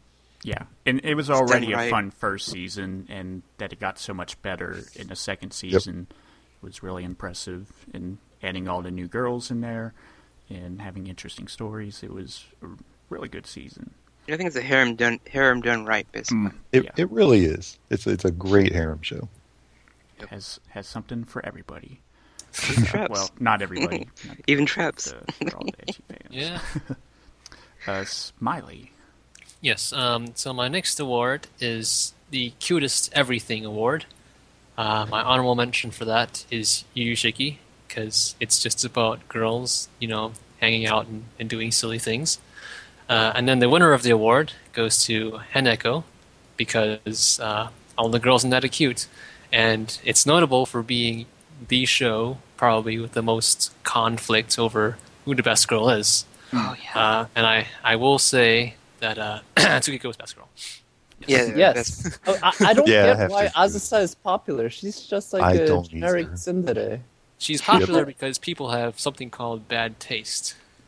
[0.43, 4.13] Yeah, and it was done already a fun first season, and that it got so
[4.13, 6.08] much better in the second season
[6.62, 7.72] was really impressive.
[7.93, 9.93] And adding all the new girls in there
[10.50, 12.67] and having interesting stories, it was a
[13.10, 13.91] really good season.
[14.30, 16.52] I think it's a harem done harem done right, basically.
[16.72, 17.78] It yeah, it really is.
[17.90, 19.30] It's it's a great harem show.
[20.30, 22.00] has has something for everybody.
[22.72, 23.12] Even traps.
[23.12, 24.08] Well, not everybody.
[24.28, 25.13] not Even traps.
[25.40, 25.96] the- the
[26.30, 26.60] yeah.
[27.88, 28.92] Uh, Smiley.
[29.62, 29.94] Yes.
[29.94, 34.06] Um, so my next award is the cutest everything award.
[34.78, 40.34] Uh, my honorable mention for that is Yuyushiki because it's just about girls, you know,
[40.60, 42.40] hanging out and, and doing silly things.
[43.10, 46.04] Uh, and then the winner of the award goes to Henneko
[46.58, 49.08] because uh, all the girls in that are cute,
[49.52, 51.26] and it's notable for being
[51.67, 56.26] the show probably with the most conflict over who the best girl is.
[56.54, 57.00] Oh yeah.
[57.02, 60.48] Uh, and I, I will say that uh, Tsukiko is best girl.
[61.28, 61.46] yeah.
[61.56, 63.54] yes, that's- Oh, I, I don't Yeah, get have why to.
[63.54, 64.70] Azusa is popular.
[64.70, 67.00] She's just like I a don't generic tsundere.
[67.39, 70.56] She's popular because people have something called bad taste.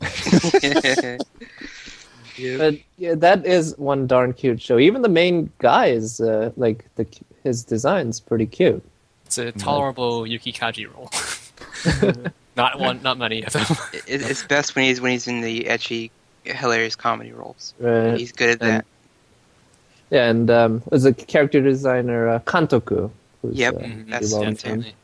[2.40, 2.56] Yeah.
[2.58, 4.78] But yeah, that is one darn cute show.
[4.78, 7.06] Even the main guy is uh, like the
[7.44, 8.82] his design's pretty cute.
[9.26, 11.10] It's a tolerable Yuki Kaji role.
[12.56, 13.64] not one, not many of them.
[14.06, 16.10] It- it's best when he's when he's in the ecchi,
[16.44, 17.74] hilarious comedy roles.
[17.78, 18.18] Right.
[18.18, 18.84] He's good at And- that.
[20.10, 23.10] Yeah, and um, there's a character designer, uh, Kantoku.
[23.42, 23.74] Who's, Yep.
[23.74, 24.08] uh, Mhm.
[24.10, 24.54] That's well yeah, known.
[24.54, 24.94] definitely.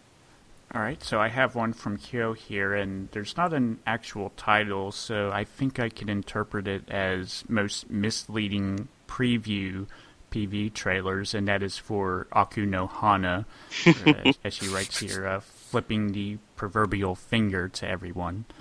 [0.76, 4.92] All right, so I have one from Kyo here, and there's not an actual title,
[4.92, 9.86] so I think I can interpret it as most misleading preview
[10.30, 13.46] PV trailers, and that is for Aku no Hana,
[13.86, 13.92] uh,
[14.26, 18.44] as, as she writes here, uh, flipping the proverbial finger to everyone.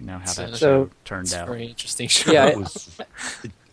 [0.00, 1.46] You know how that So- show turned It's a out.
[1.46, 2.32] very interesting show.
[2.32, 2.98] Yeah, It was,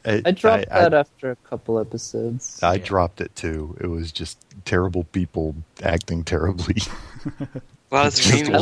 [0.06, 2.62] I, I dropped I- that after a couple episodes.
[2.64, 2.84] I Yeah.
[2.84, 3.78] dropped it too.
[3.80, 6.78] It was just terrible people acting terribly.
[7.92, 8.56] A lot of It just screaming.
[8.56, 8.60] A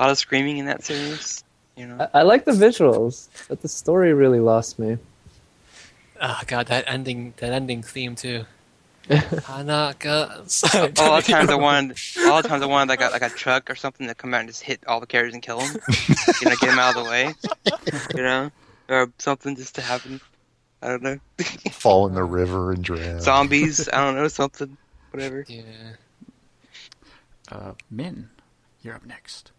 [0.00, 1.44] lot of screaming in that series.
[1.76, 2.08] You know.
[2.12, 4.98] I, I like the visuals, but the story really lost me.
[6.20, 8.44] Oh god, that ending, that ending theme too.
[9.08, 11.00] Hanaka.
[11.00, 13.70] all the times I wanted, all the times I wanted like a like a truck
[13.70, 15.76] or something to come out and just hit all the characters and kill them.
[16.40, 17.34] you know, get them out of the way.
[18.14, 18.50] You know,
[18.88, 20.20] or something just to happen.
[20.82, 21.18] I don't know.
[21.70, 23.20] Fall in the river and drown.
[23.20, 23.88] Zombies.
[23.92, 24.76] I don't know something.
[25.10, 25.44] Whatever.
[25.48, 25.62] Yeah.
[27.50, 28.28] Uh, Min,
[28.82, 29.52] you're up next.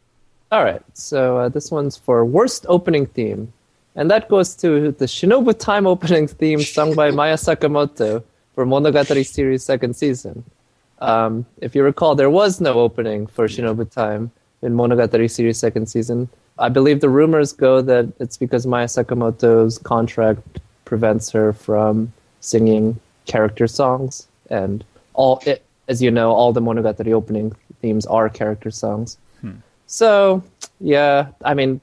[0.52, 3.52] All right, so uh, this one's for worst opening theme,
[3.96, 9.26] and that goes to the Shinobu Time opening theme sung by Maya Sakamoto for Monogatari
[9.26, 10.44] series second season.
[11.00, 14.32] Um, if you recall, there was no opening for Shinobu Time
[14.62, 16.30] in Monogatari series second season.
[16.60, 23.00] I believe the rumors go that it's because Maya Sakamoto's contract prevents her from singing
[23.26, 28.72] character songs, and all it, as you know, all the Monogatari opening themes are character
[28.72, 29.18] songs.
[29.94, 30.44] So
[30.80, 31.80] yeah, I mean,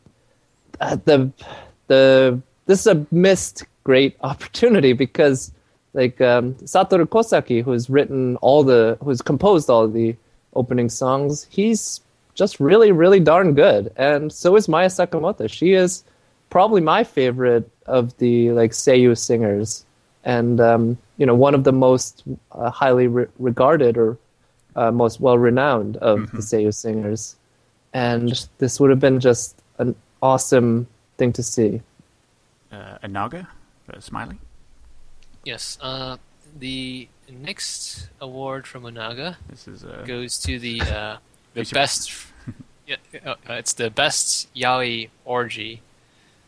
[0.81, 1.31] uh, the
[1.87, 5.53] the this is a missed great opportunity because
[5.93, 10.15] like um, Satoru Kosaki, who's written all the, who's composed all the
[10.55, 12.01] opening songs, he's
[12.35, 15.49] just really really darn good, and so is Maya Sakamoto.
[15.49, 16.05] She is
[16.51, 19.85] probably my favorite of the like seiyu singers,
[20.25, 24.19] and um, you know one of the most uh, highly re- regarded or
[24.77, 27.37] uh, most well renowned of the seiyu singers
[27.93, 30.87] and this would have been just an awesome
[31.17, 31.81] thing to see.
[32.71, 33.47] Uh, Anaga,
[33.93, 34.39] uh, Smiley.
[35.45, 35.79] Yes.
[35.81, 36.17] Uh,
[36.59, 41.17] the next award from Onaga This is uh, goes to the uh,
[41.55, 42.13] the best.
[42.87, 45.81] Yeah, uh, it's the best yaoi orgy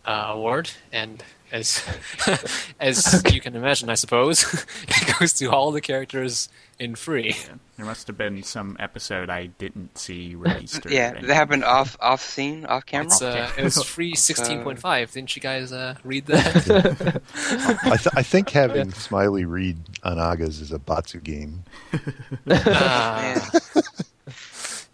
[0.04, 1.82] uh, award, and as
[2.80, 4.42] as you can imagine, I suppose
[4.88, 7.36] it goes to all the characters in free.
[7.76, 10.86] there must have been some episode I didn't see released.
[10.88, 11.26] Yeah, anything.
[11.28, 13.06] that happened off off scene, off camera.
[13.06, 15.12] It's, uh, it was free uh, sixteen point five.
[15.12, 17.22] Didn't you guys uh, read that?
[17.84, 21.64] I, th- I think having Smiley read Anagas is a Batsu game.
[22.48, 23.50] Ah.
[23.52, 23.82] Yeah.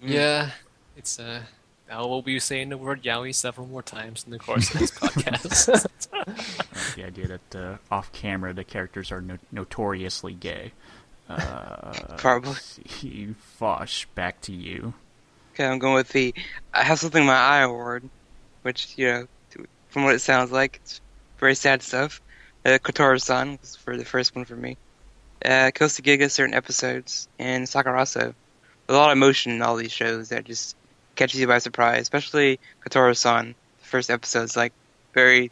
[0.00, 0.50] Yeah,
[0.96, 1.42] it's uh,
[1.90, 4.90] I will be saying the word yaoi several more times in the course of this
[4.98, 5.86] podcast.
[6.96, 10.72] The idea that uh, off camera the characters are no- notoriously gay.
[11.28, 12.54] Uh, Probably.
[12.54, 14.94] see, Fosh, back to you.
[15.54, 16.34] Okay, I'm going with the
[16.74, 18.08] I have something in my eye award,
[18.62, 19.26] which you know,
[19.88, 21.00] from what it sounds like, it's
[21.38, 22.20] very sad stuff.
[22.64, 24.76] Uh, Kotoura-san was for the first one for me.
[25.44, 28.34] Uh, Kosugiga certain episodes and Sakuraso.
[28.88, 30.76] A lot of emotion in all these shows that just
[31.18, 33.54] catches you by surprise, especially Kotoura-san.
[33.82, 34.72] The first episode's like
[35.12, 35.50] very,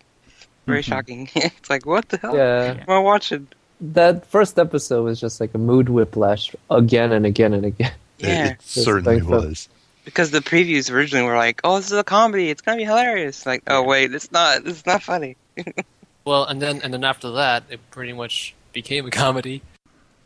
[0.67, 0.85] very Mhm.
[0.85, 1.29] shocking.
[1.35, 3.49] it's like what the hell Yeah, am I watching?
[3.79, 7.93] that first episode was just like a mood whiplash again and again and again.
[8.19, 8.47] It- Yeah.
[8.53, 9.69] It, certainly like was.
[10.07, 12.49] Because the previews originally were like, "Oh, this is a comedy.
[12.49, 14.65] It's gonna be hilarious." Like, oh wait, it's not.
[14.65, 15.37] It's not funny.
[16.25, 19.63] well, and then and then after that, it pretty much became a comedy.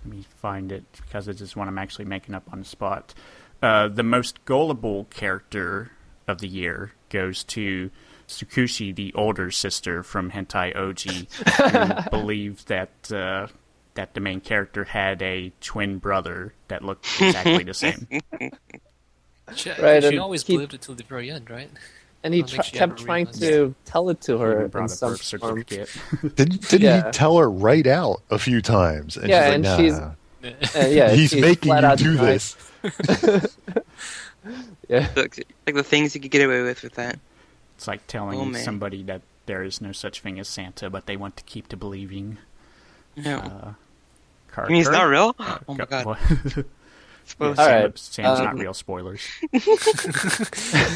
[0.05, 3.15] Let me find it because this is one I'm actually making up on the spot.
[3.63, 5.91] Uh, the most gullible character
[6.27, 7.91] of the year goes to
[8.29, 11.29] Tsukushi, the older sister from Hentai Ouji,
[12.05, 13.49] who believed that uh,
[13.95, 18.07] that the main character had a twin brother that looked exactly the same.
[19.55, 21.71] She, Right, she and always he- believed it till the very end, right?
[22.23, 25.17] And he I tr- kept trying realized to tell it to her Even in some
[25.17, 25.63] form.
[25.67, 26.37] Didn't,
[26.69, 27.07] didn't Yeah.
[27.07, 29.17] he tell her right out a few times?
[29.17, 32.57] And Yeah, she's and like, she's- Uh, yeah, he's she's making you do this.
[34.89, 37.19] Yeah, Look, like the things you could get away with with that.
[37.77, 41.17] It's like telling Oh, somebody that there is no such thing as Santa, but they
[41.17, 42.39] want to keep to believing.
[43.17, 43.73] No, Uh,
[44.51, 45.35] Car- you mean it's not real?
[45.39, 46.07] Uh, Oh my god.
[46.07, 46.19] what?
[47.39, 49.21] Yeah, All Sam- right, Sam's um, not real spoilers.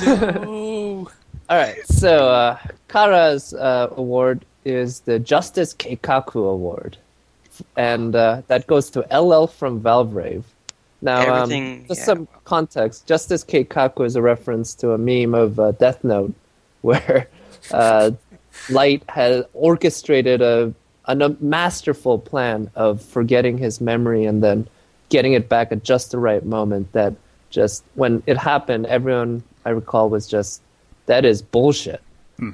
[0.06, 1.08] no.
[1.48, 2.58] All right, so uh,
[2.88, 6.96] Kara's uh, award is the Justice Keikaku Award,
[7.76, 10.42] and uh, that goes to LL from Valvrave.
[11.04, 12.04] Now, um, just yeah.
[12.04, 13.06] some context.
[13.06, 16.34] Justice Keikaku is a reference to a meme of uh, Death Note,
[16.80, 17.28] where
[17.70, 18.10] uh,
[18.70, 20.74] Light has orchestrated a
[21.06, 24.66] a masterful plan of forgetting his memory and then
[25.10, 26.90] getting it back at just the right moment.
[26.92, 27.14] That
[27.50, 30.62] just when it happened, everyone I recall was just
[31.04, 32.00] that is bullshit.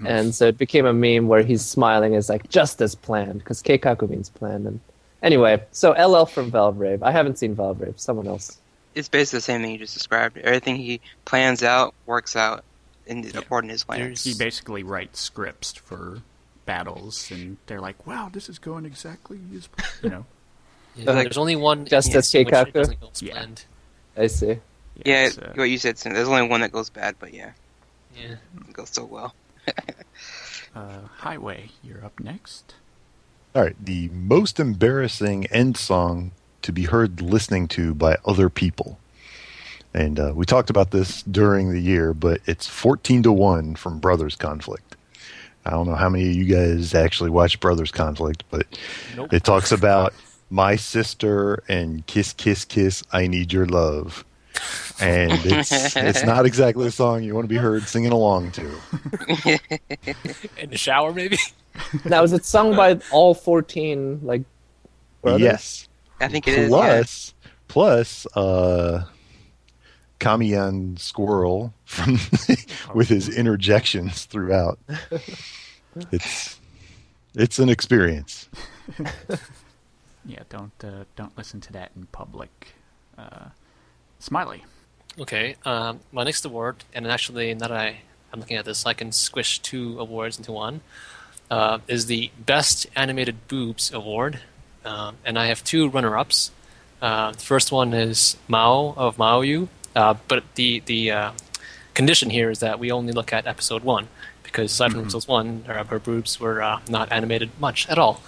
[0.07, 3.63] And so it became a meme where he's smiling as like just as planned because
[3.63, 4.67] Keikaku means planned.
[4.67, 4.81] And
[5.23, 7.03] anyway, so LL from Valvrave.
[7.03, 7.99] I haven't seen Valvrave.
[7.99, 8.59] Someone else.
[8.95, 10.37] It's basically the same thing you just described.
[10.39, 12.65] Everything he plans out works out
[13.07, 14.01] in, according to his plan.
[14.01, 16.23] There's- He basically writes scripts for
[16.67, 19.69] battles, and they're like, "Wow, this is going exactly as
[20.03, 20.27] you know."
[20.97, 23.01] Yeah, Like- there's only one Just as in which it Keikaku?
[23.01, 23.33] go Yeah.
[23.35, 23.65] planned.
[24.17, 24.59] I see.
[25.05, 25.99] Yeah, it's, uh, what you said.
[25.99, 27.53] Sam, There's only one that goes bad, but yeah,
[28.17, 28.35] Yeah.
[28.69, 29.33] it goes so well.
[30.75, 32.75] uh, Highway, you're up next.
[33.55, 36.31] All right, the most embarrassing end song
[36.63, 38.99] to be heard listening to by other people.
[39.93, 43.99] And uh, we talked about this during the year, but it's 14 to 1 from
[43.99, 44.95] Brothers Conflict.
[45.67, 48.67] I don't know how many of you guys actually watch Brothers Conflict, but
[49.17, 49.33] Nope.
[49.33, 50.15] it talks about
[50.49, 54.25] my sister and kiss, kiss, kiss, I need your love.
[55.01, 58.63] And it's it's not exactly a song you want to be heard singing along to.
[60.59, 61.39] In the shower, maybe.
[62.05, 64.43] Now, is it sung by all 14, like,
[65.23, 65.41] brothers?
[65.41, 65.89] Yes.
[66.21, 66.69] I think it is.
[66.69, 67.35] plus,
[67.69, 69.05] plus, uh,
[70.19, 72.19] Kamiyan Squirrel from
[72.95, 74.79] with his interjections throughout.
[76.13, 76.61] It's
[77.35, 78.49] it's an experience.
[80.25, 82.75] Yeah, don't uh, don't listen to that in public.
[83.17, 83.47] Uh,
[84.19, 84.65] Smiley.
[85.19, 85.57] Okay.
[85.65, 88.01] Um, my next award, and actually, now that I,
[88.33, 90.83] I'm looking at this, I can squish two awards into one.
[91.51, 94.39] Uh, is the Best Animated Boobs Award,
[94.85, 96.53] um, and I have two runner-ups.
[97.03, 101.33] Uh, the first one is Mao of Maoyu, uh, but the the uh,
[101.95, 104.09] condition here is that we only look at episode one
[104.51, 108.21] because aside from episode one, her, her boobs were uh, not animated much at all,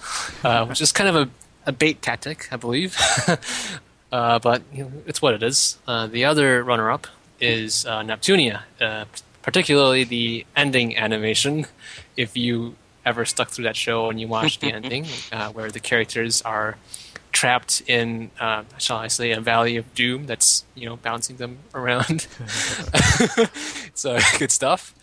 [0.43, 1.29] uh, which is kind of a,
[1.65, 2.97] a bait tactic, I believe.
[4.11, 5.77] uh, but you know, it's what it is.
[5.87, 7.07] Uh, the other runner-up
[7.41, 9.05] is uh, Neptunia, uh,
[9.41, 11.65] particularly the ending animation.
[12.15, 15.79] If you ever stuck through that show and you watched the ending, uh, where the
[15.79, 16.77] characters are
[17.31, 21.59] trapped in, uh, shall I say, a valley of doom that's you know bouncing them
[21.73, 22.21] around.
[23.93, 24.93] so good stuff.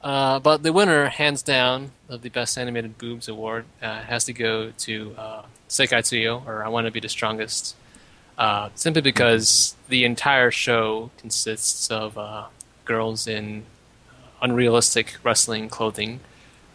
[0.00, 4.32] Uh, but the winner, hands down, of the Best Animated Boobs Award uh, has to
[4.32, 7.74] go to uh, Sekai Tsuyo, or I Want to Be the Strongest,
[8.38, 12.46] uh, simply because the entire show consists of uh,
[12.84, 13.64] girls in
[14.40, 16.20] unrealistic wrestling clothing,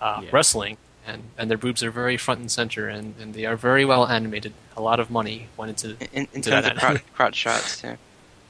[0.04, 0.30] uh, Yeah.
[0.32, 0.78] wrestling,
[1.08, 4.06] and, and their boobs are very front and center, and, and they are very well
[4.08, 4.54] animated.
[4.78, 6.74] A lot of money went into In, in into terms that.
[6.76, 7.96] of crotch, crotch shots, too.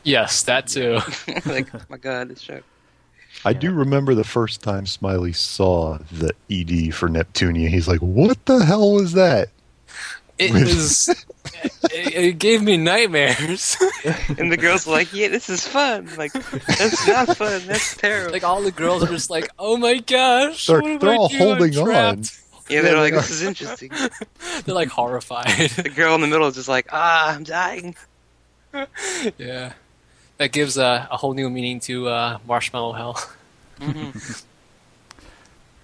[0.04, 1.00] yes, that too.
[1.46, 2.62] like, oh my god, this show.
[3.46, 7.68] I do remember the first time Smiley saw the ED for Neptunia.
[7.68, 9.50] He's like, "What the hell was that?"
[10.50, 11.10] It was.
[11.10, 13.78] it, it gave me nightmares.
[14.38, 16.10] And the girls were like, yeah, this is fun.
[16.18, 17.62] Like, that's not fun.
[17.68, 18.32] That's terrible.
[18.34, 21.16] like all the girls are just like, "Oh my gosh, They're, what am they're I
[21.16, 21.42] all doing?
[21.42, 21.86] I'm holding on.
[21.86, 22.40] trapped."
[22.70, 23.92] yeah, they're like, this is interesting.
[24.66, 25.70] They're like horrified.
[25.70, 27.96] The girl in the middle is just like, ah, I'm dying.
[29.38, 29.74] yeah,
[30.38, 33.20] that gives a, a whole new meaning to uh, Marshmallow Hell.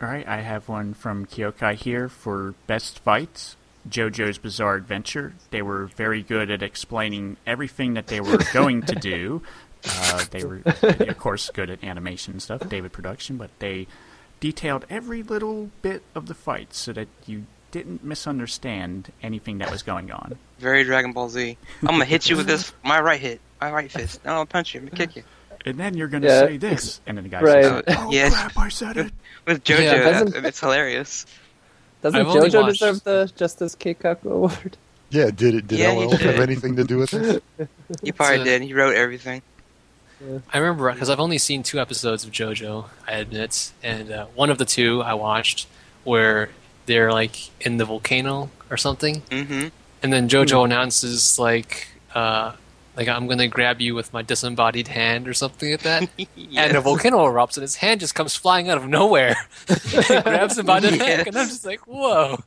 [0.02, 3.56] All right, I have one from Kyokai here for best fights.
[3.88, 5.34] JoJo's Bizarre Adventure.
[5.52, 9.42] They were very good at explaining everything that they were going to do.
[9.90, 13.88] Uh, they were, of course, good at animation and stuff, David production, but they
[14.42, 19.82] detailed every little bit of the fight so that you didn't misunderstand anything that was
[19.82, 20.38] going on.
[20.60, 21.58] Very Dragon Ball Z.
[21.82, 24.20] I'm gonna hit you with this, my right hit, my right fist.
[24.26, 25.24] No, I'll punch you, I'm gonna kick you.
[25.66, 26.40] And then you're going to Yeah.
[26.42, 27.64] say this, and then the guy Right.
[27.64, 28.34] says, "Oh Yes.
[28.34, 29.14] crap, I said it."
[29.46, 31.26] With JoJo, Yeah, doesn't- that- it's hilarious.
[32.02, 34.78] Doesn't I've JoJo watched- deserve the Justice Keikaku Award?
[35.12, 35.68] Yeah, did it?
[35.68, 37.44] Did Yeah, he LL have anything to do with it?
[38.04, 38.62] He probably a- did.
[38.62, 39.42] He wrote everything.
[40.54, 42.86] I remember because I've only seen two episodes of JoJo.
[43.08, 45.66] I admit, and uh, one of the two I watched
[46.04, 46.50] where
[46.86, 49.70] they're like in the volcano or something, Mm-hmm.
[50.04, 52.52] and then JoJo announces like, uh,
[53.00, 56.10] like I'm gonna grab you with my disembodied hand or something like that.
[56.56, 59.36] And a volcano erupts, and his hand just comes flying out of nowhere.
[59.86, 62.38] he grabs him by the neck, and I'm just like, "Whoa!"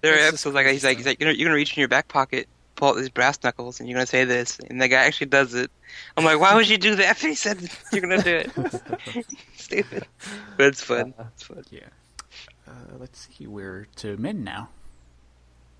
[0.00, 1.88] There are episodes like he's like he's like you're gonna, you're gonna reach in your
[1.88, 5.04] back pocket, pull out these brass knuckles, and you're gonna say this, and the guy
[5.04, 5.70] actually does it.
[6.16, 7.18] I'm like, why would you do that?
[7.18, 7.58] He said
[7.92, 9.22] you're gonna do it.
[9.56, 10.06] Stupid,
[10.56, 11.12] but it's fun.
[11.34, 11.64] It's fun.
[11.70, 11.80] Yeah.
[12.66, 14.70] Uh, let's see, we're to men now.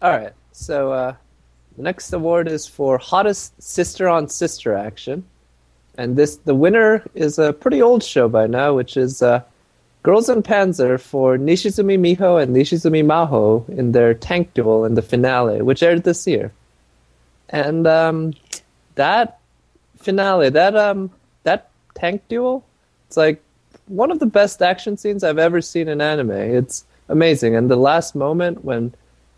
[0.03, 0.33] All right.
[0.53, 1.15] So uh,
[1.81, 5.25] the next award is for hottest sister on sister action,
[5.97, 9.43] and this the winner is a pretty old show by now, which is uh,
[10.03, 15.01] Girls in Panzer for Nishizumi Miho and Nishizumi Maho in their tank duel in the
[15.01, 16.53] finale, which aired this year.
[17.49, 18.35] And um,
[18.97, 19.39] that
[19.97, 21.11] finale, that um,
[21.45, 22.63] that tank duel,
[23.07, 23.43] it's like
[23.87, 26.33] one of the best action scenes I've ever seen in anime.
[26.33, 28.93] It's amazing, and the last moment when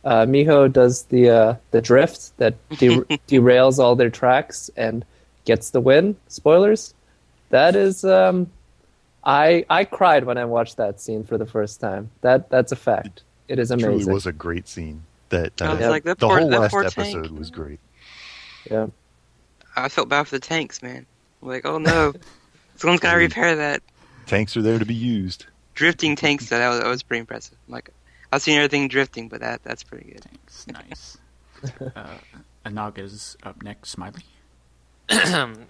[0.05, 5.05] uh, Miho does the uh, the drift that de- derails all their tracks and
[5.45, 6.17] gets the win.
[6.29, 6.95] Spoilers.
[7.51, 8.51] That is um,
[9.25, 12.11] I I cried when I watched that scene for the first time.
[12.23, 13.23] That that's a fact.
[13.49, 13.91] It is amazing.
[13.91, 15.05] It truly was a great scene.
[15.29, 17.39] That I uh, was like, that the poor- whole that last poor episode tank.
[17.39, 17.81] was great.
[18.71, 18.87] Yeah.
[19.77, 21.07] I felt bad for the tanks, man.
[21.41, 22.13] I'm like, oh no,
[22.77, 23.83] someone's gotta repair that.
[24.27, 25.47] Tanks are there to be used.
[25.75, 27.57] Drifting tanks, though, that was, that was pretty impressive.
[27.67, 27.91] I'm like,
[28.33, 30.25] I've seen everything drifting, but that that's pretty good.
[30.25, 30.67] Thanks.
[30.67, 31.19] Nice.
[31.95, 32.17] uh,
[32.65, 33.91] Anaga's up next.
[33.91, 34.23] Smiley.
[35.11, 35.67] um,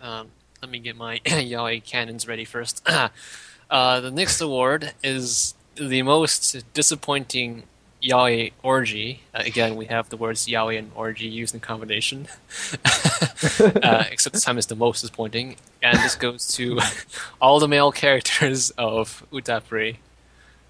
[0.62, 2.88] let me get my yaoi cannons ready first.
[3.70, 7.64] uh, the next award is the most disappointing
[8.00, 9.22] yaoi orgy.
[9.34, 12.28] Uh, again, we have the words yaoi and orgy used in combination.
[12.84, 16.78] uh, except this time it's the most disappointing, and this goes to
[17.40, 19.96] all the male characters of Utapri.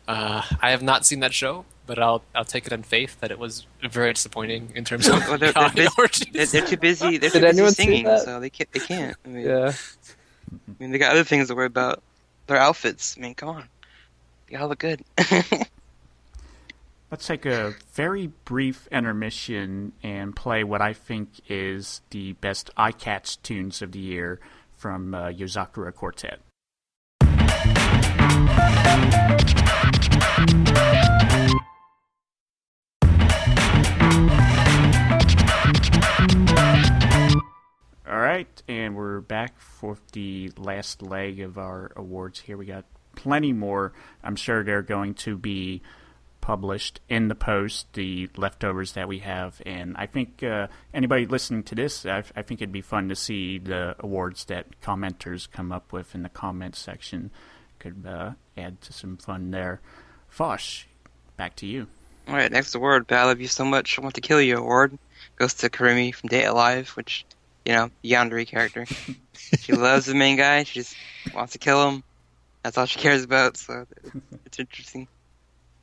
[0.09, 3.31] Uh, I have not seen that show, but I'll I'll take it on faith that
[3.31, 7.19] it was very disappointing in terms of Well, they're, they're, busy, they're, they're too busy.
[7.19, 8.23] They're Did too busy anyone see singing, that?
[8.23, 8.71] so they can't.
[8.73, 9.17] They can't.
[9.25, 9.73] I mean, Yeah.
[10.53, 12.03] I mean, they got other things to worry about.
[12.47, 13.17] Their outfits.
[13.17, 13.69] I mean, come on,
[14.51, 15.03] they all look good.
[17.11, 22.93] Let's take a very brief intermission and play what I think is the best eye
[22.93, 24.41] catch tunes of the year
[24.77, 26.41] from uh, Yozakura Quartet.
[38.69, 42.57] And we're back for the last leg of our awards here.
[42.57, 42.85] We got
[43.17, 43.93] plenty more.
[44.23, 45.83] I'm sure they're going to be
[46.41, 49.63] published in the post, the leftovers that we have.
[49.65, 53.17] And I think uh, anybody listening to this, I, I think it'd be fun to
[53.17, 57.31] see the awards that commenters come up with in the comments section.
[57.79, 59.81] Could uh, add to some fun there.
[60.29, 60.85] Fosh,
[61.37, 61.89] back to you.
[62.29, 63.07] all right, next award.
[63.07, 63.99] But I love you so much.
[63.99, 64.59] I want to kill you.
[64.59, 64.99] Award
[65.37, 67.25] goes to Kurumi from Date A Live, which
[67.65, 68.87] you know, the Yandere character.
[69.59, 70.65] she loves the main guy.
[70.65, 70.95] She just
[71.35, 72.03] wants to kill him.
[72.63, 73.57] That's all she cares about.
[73.57, 73.87] So
[74.47, 75.09] it's interesting.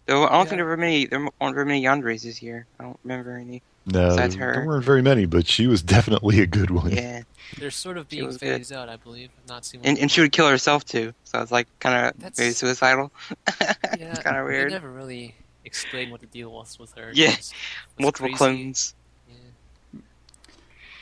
[0.05, 1.05] Though I don't think there were many.
[1.05, 2.65] There weren't very many Yanderes this year.
[2.79, 3.61] I don't remember any.
[3.85, 6.91] No, Besides there weren't very many, but she was definitely a good one.
[6.91, 7.21] Yeah,
[7.57, 8.71] They're sort of She being was good.
[8.71, 9.29] out, I believe.
[9.41, 11.13] I've not seen and and she would kill herself too.
[11.23, 13.11] So it's like kind of That's- maybe suicidal.
[13.61, 14.71] yeah, kind of They weird.
[14.71, 15.33] never really
[15.65, 17.11] explained what the deal was with her.
[17.15, 17.27] Yeah.
[17.29, 17.53] It's- it's
[17.99, 18.37] Multiple crazy.
[18.37, 18.95] clones.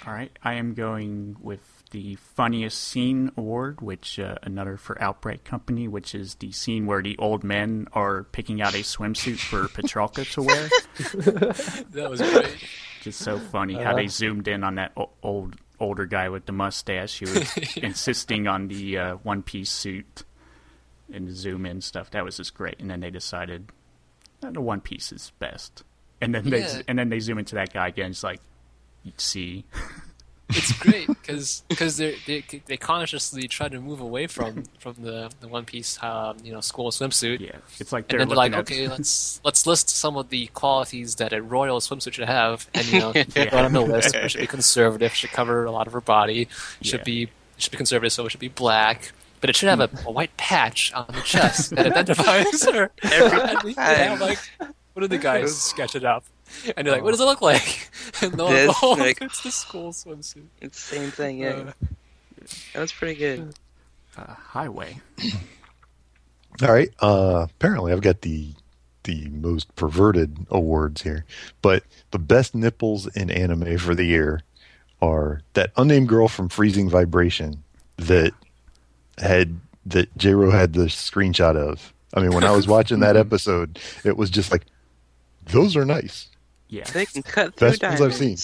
[0.03, 0.07] Yeah.
[0.09, 5.43] All right, I am going with the funniest scene award, which uh, another for Outbreak
[5.45, 9.67] Company, which is the scene where the old men are picking out a swimsuit for
[9.69, 10.69] Petralka to wear.
[11.91, 12.57] That was great.
[13.01, 16.51] Just so funny how they zoomed in on that o- old older guy with the
[16.51, 20.23] mustache who was insisting on the uh, one piece suit
[21.13, 22.09] and the zoom in stuff.
[22.11, 22.79] That was just great.
[22.79, 23.71] And then they decided
[24.43, 25.83] "Eh, the one piece is best.
[26.19, 26.81] And then they Yeah.
[26.87, 28.09] and then they zoom into that guy again.
[28.11, 28.56] It's like, you
[29.17, 29.63] see,
[30.49, 31.63] it's great because
[31.97, 36.37] they they they consciously try to move away from from the the one piece um,
[36.43, 37.39] you know school swimsuit.
[37.41, 40.29] yeah, it's like And they're then they're like, at okay, let's let's list some of
[40.29, 43.65] the qualities that a royal swimsuit should have, and you know, Yeah.
[43.65, 44.15] on the list.
[44.15, 46.47] It should be conservative, should cover a lot of her body,
[46.81, 47.03] should Yeah.
[47.03, 49.89] be it should be conservative, so it should be black, but it should have a,
[50.05, 52.91] a white patch on the chest that identifies her.
[53.03, 54.19] Every And yeah, time.
[54.19, 54.37] like,
[54.93, 56.23] what do the guys sketch it up?
[56.75, 57.89] And you're like, what does it look like?
[58.21, 60.45] And they're This, like, oh, like- it's the school swimsuit.
[60.61, 61.39] It's the same thing.
[61.39, 61.71] Yeah, Uh,
[62.73, 63.53] that was pretty good.
[64.17, 64.99] uh, highway.
[66.61, 66.89] All right.
[66.99, 68.53] Uh, apparently, I've got the
[69.03, 71.23] the most perverted awards here,
[71.61, 74.41] but the best nipples in anime for the year
[75.01, 77.63] are that unnamed girl from Freezing Vibration
[77.97, 78.33] that
[79.17, 81.93] had that J-Ro had the screenshot of.
[82.13, 84.65] I mean, when I was watching that episode, it was just like,
[85.45, 86.27] those are nice.
[86.69, 88.37] Yeah, They can cut through Best ones I've seen.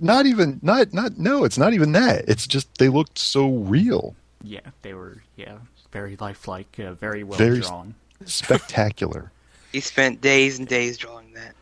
[0.00, 2.24] Not even not not no, it's not even that.
[2.28, 5.58] It's just they looked so real, yeah, they were yeah
[5.92, 7.94] very lifelike, uh, very well Very- drawn.
[8.24, 9.30] spectacular.
[9.72, 11.54] He spent days and days drawing that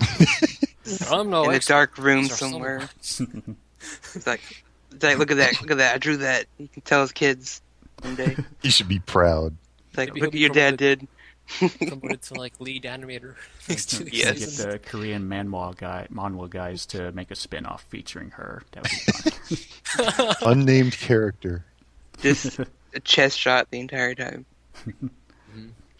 [1.10, 2.88] I'm no in a dark room These are somewhere.
[3.00, 3.56] some-
[4.14, 4.40] It's like,
[4.92, 5.94] it's like, look at that, look at that.
[5.94, 6.46] I drew that.
[6.58, 7.62] You can tell his kids
[8.02, 8.36] one day.
[8.62, 9.56] You should be proud.
[9.90, 10.98] It's like, look what your dad promoted.
[11.00, 11.08] did.
[11.88, 13.34] promoted to like lead animator
[13.68, 14.58] next two Yes.
[14.58, 18.62] Get the Korean manhwa guy, manhwa guys to make a spin-off featuring her.
[18.72, 20.34] That would be fun.
[20.52, 21.64] Unnamed character.
[22.20, 22.58] Just
[22.94, 24.44] a chest shot the entire time.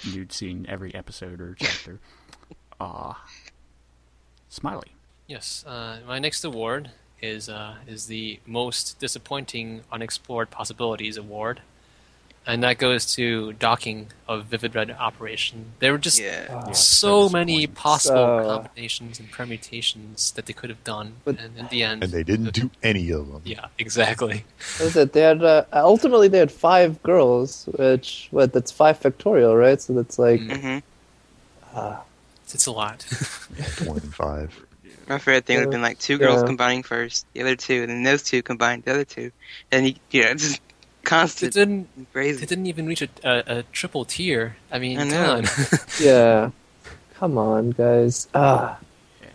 [0.02, 1.98] You'd seen every episode or chapter.
[2.80, 3.24] Ah,
[4.48, 4.92] Smiley.
[5.26, 6.90] Yes, uh, my next award
[7.20, 11.60] is uh, is the most disappointing unexplored possibilities award,
[12.48, 15.56] and that goes to docking of Vivid Red Operation.
[15.80, 16.46] There were just Yeah.
[16.50, 21.38] Ah, so so many possible So- combinations and permutations that they could have done, But-
[21.38, 23.42] and in the end, And they didn't do any of them.
[23.44, 24.44] Yeah, exactly.
[24.78, 25.12] What is it?
[25.12, 29.80] They had uh, ultimately they had five girls, which what that's five factorial, right?
[29.80, 30.60] So that's like Mm.
[30.60, 30.78] hmm
[31.76, 32.00] ah,
[32.54, 33.04] It's a lot.
[33.76, 34.64] 25.
[35.08, 36.46] My favorite thing would have been like two girls Yeah.
[36.46, 39.30] combining first, the other two, and then those two combined the other two,
[39.72, 40.34] and you, you know,
[41.08, 41.88] just it didn't.
[41.96, 44.56] and It didn't even reach a, a, a triple tier.
[44.70, 45.44] I mean, I come on.
[46.00, 46.50] yeah.
[47.14, 48.28] Come on, guys.
[48.34, 48.78] Ah,
[49.20, 49.28] Yeah.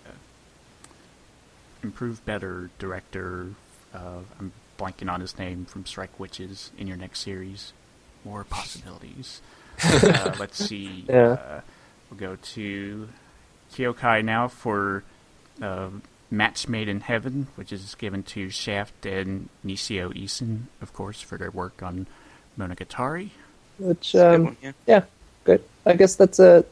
[1.84, 3.48] Improve better director.
[3.94, 7.74] Uh, I'm blanking on his name from Strike Witches in your next series.
[8.26, 9.42] More possibilities.
[9.84, 11.06] uh, let's see.
[11.10, 11.34] Yeah.
[11.34, 11.62] Uh,
[12.10, 13.10] we'll go to
[13.74, 15.04] Kyokai now for
[15.62, 15.90] uh,
[16.34, 21.38] Match Made in Heaven, which is given to Shaft and Nisio Isin, of course, for
[21.38, 22.08] their work on
[22.58, 23.30] Monogatari.
[23.78, 24.72] which It's good um, one, yeah.
[24.88, 25.04] yeah,
[25.44, 25.64] good.
[25.86, 26.66] I guess that's a.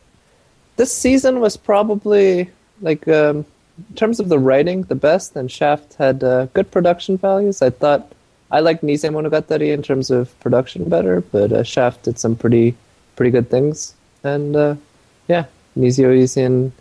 [0.78, 2.50] This season was probably
[2.82, 3.46] like um,
[3.78, 7.62] in terms of the writing, the best, and Shaft had uh, good production values.
[7.62, 8.12] I thought
[8.50, 12.76] I liked Nisemonogatari in terms of production better, but uh, Shaft did some pretty
[13.16, 13.94] pretty good things,
[14.24, 14.76] and uh,
[15.28, 15.46] yeah,
[15.78, 16.72] Nisio Isin,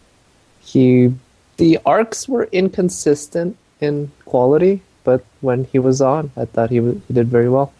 [0.61, 1.12] he
[1.61, 7.01] the arcs were inconsistent in quality, but when he was on, I thought he, w-
[7.07, 7.73] he did very well.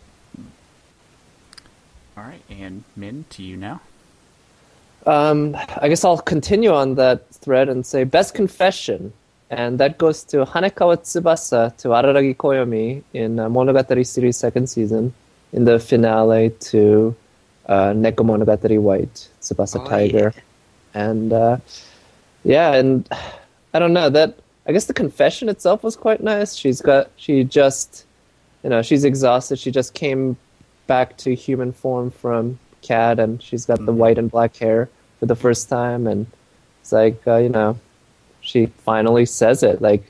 [2.17, 3.81] All right, and Min, to you now.
[5.07, 9.13] Um, I guess I'll continue on that thread and say best confession,
[9.49, 15.15] and that goes to Hanekawa Tsubasa to Araragi Koyomi in uh, Monogatari series second season,
[15.55, 17.17] in the finale to
[17.67, 20.35] uh, Neko Monogatari White Tsubasa Oh, Tiger,
[20.93, 21.57] and uh,
[22.45, 23.09] yeah, and
[23.75, 24.37] I don't know that.
[24.67, 26.55] I guess the confession itself was quite nice.
[26.55, 28.05] She's got she just,
[28.63, 29.59] you know, she's exhausted.
[29.59, 30.37] She just came
[30.87, 33.97] back to human form from cat, and she's got the Mhm.
[33.97, 36.27] white and black hair for the first time, and
[36.81, 37.79] it's like uh, you know,
[38.41, 40.03] she finally says it, like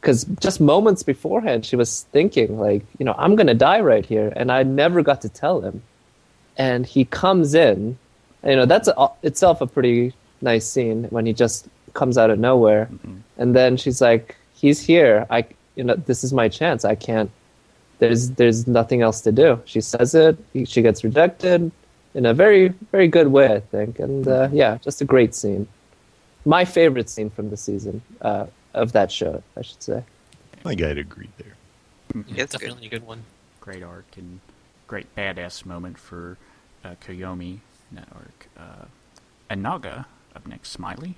[0.00, 4.32] because just moments beforehand she was thinking like you know I'm gonna die right here,
[4.36, 5.82] and I never got to tell him,
[6.56, 7.96] and he comes in,
[8.44, 12.38] you know that's a, itself a pretty nice scene when he just comes out of
[12.38, 12.88] nowhere,
[13.38, 15.44] and then she's like he's here, I
[15.76, 17.30] you know this is my chance, I can't
[18.02, 19.62] there's there's nothing else to do.
[19.64, 20.36] She says it.
[20.64, 21.70] She gets rejected
[22.14, 24.00] in a very very good way, I think.
[24.00, 25.68] And uh, yeah, just a great scene.
[26.44, 30.02] My favorite scene from the season uh, of that show, I should say.
[30.64, 31.54] I think I'd agree there.
[32.26, 32.66] Yeah, it's good.
[32.66, 33.22] Definitely a good one.
[33.60, 34.40] great arc and
[34.88, 36.38] great badass moment for
[36.84, 38.48] uh, Koyomi in that arc.
[38.58, 38.86] Uh,
[39.48, 41.14] Anaga up next, Smiley.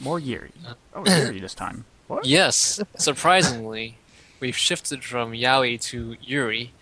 [0.00, 0.52] More Yuri.
[0.94, 1.84] Oh, Yuri this time.
[2.08, 2.24] What?
[2.26, 3.96] Yes, surprisingly,
[4.40, 6.72] we've shifted from Yaoi to Yuri,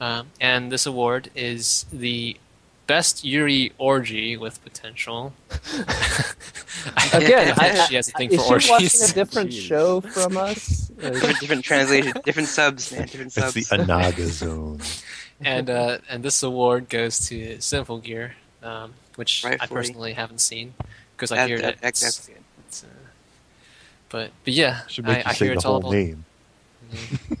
[0.00, 2.36] um, and this award is the
[2.86, 5.32] best Yuri orgy with potential.
[7.12, 9.60] Again, think I, she has a thing for is for she watching a different Jeez.
[9.66, 10.88] show from us?
[10.88, 13.68] Different, different translation, different subs, man, different That's subs.
[13.68, 14.80] the Anaga zone.
[15.40, 18.32] and uh, and this award goes to Symphogear,
[18.62, 20.74] um, which I personally haven't seen
[21.16, 22.36] because I That- hear that- that it's, that's good.
[22.70, 22.86] It's, uh,
[24.08, 25.98] but but yeah, Should I, make you I say hear the it's all whole about
[25.98, 26.24] name.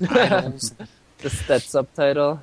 [1.48, 2.40] that subtitle.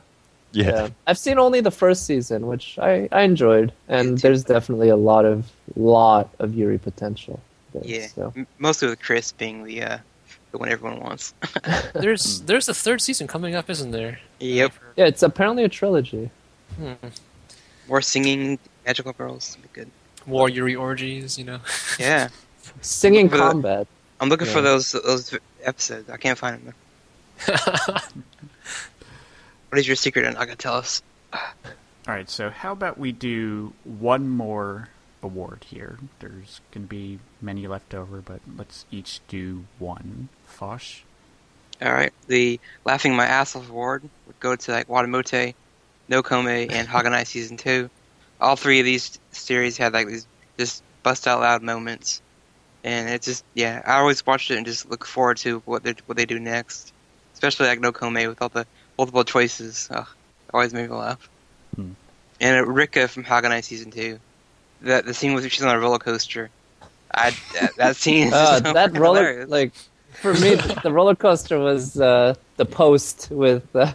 [0.53, 0.89] Yeah.
[1.05, 4.95] I've seen only the first season, which I, I enjoyed, and Me there's definitely a
[4.95, 7.39] lot of lot of Yuri potential.
[7.73, 8.33] there, Yeah, so.
[8.35, 9.97] M- mostly with Chris being the uh,
[10.51, 11.33] the one everyone wants.
[11.93, 14.19] There's there's a third season coming up, isn't there?
[14.39, 14.71] Yep.
[14.95, 16.29] Yeah, it's apparently a trilogy.
[16.77, 16.93] Hmm.
[17.89, 19.91] More singing magical girls would be good.
[20.25, 21.59] War Yuri orgies, you know.
[21.99, 22.29] Yeah,
[22.81, 23.87] Singing But- combat.
[24.19, 26.09] I'm looking for those those episodes.
[26.09, 26.73] I can't find them.
[29.69, 30.25] What is your secret?
[30.25, 31.01] And I gotta tell us.
[31.33, 31.41] All
[32.07, 34.87] right, so how about we do one more
[35.21, 35.97] award here?
[36.19, 40.29] There's going to be many left over, but let's each do one.
[40.47, 41.03] Fosh?
[41.81, 45.53] All right, the laughing my ass off award would go to like Watamote,
[46.09, 47.89] NouCome, and Haganai season two.
[48.39, 50.25] All three of these series had like these
[50.57, 52.21] just bust out loud moments,
[52.87, 53.81] and it's just yeah.
[53.85, 56.93] I always watched it and just look forward to what they what they do next,
[57.33, 58.65] especially like NouCome with all the
[58.97, 59.89] multiple choices.
[59.91, 60.07] Ugh,
[60.53, 61.29] always made me laugh.
[61.75, 61.91] Hmm.
[62.39, 64.19] And uh, Rika from Haganai season two,
[64.81, 66.49] that the scene with she's on a roller coaster.
[67.13, 69.49] I that, that scene is Uh, so that roller, hilarious.
[69.49, 69.73] like,
[70.13, 73.93] for me, the, the roller coaster was uh, the post with, uh,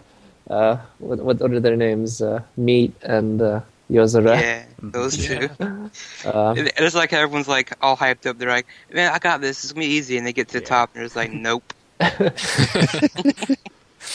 [0.49, 2.21] uh, what, what are their names?
[2.21, 3.61] Uh, Meat and uh,
[3.93, 4.39] Yozora.
[4.41, 5.49] yeah, those two.
[6.25, 8.37] Uh, It- It's like everyone's like all hyped up.
[8.39, 9.63] They're like, "Man, I got this.
[9.63, 10.69] It's gonna be easy." And they get to the Yeah.
[10.69, 11.71] top, and they're like, "Nope."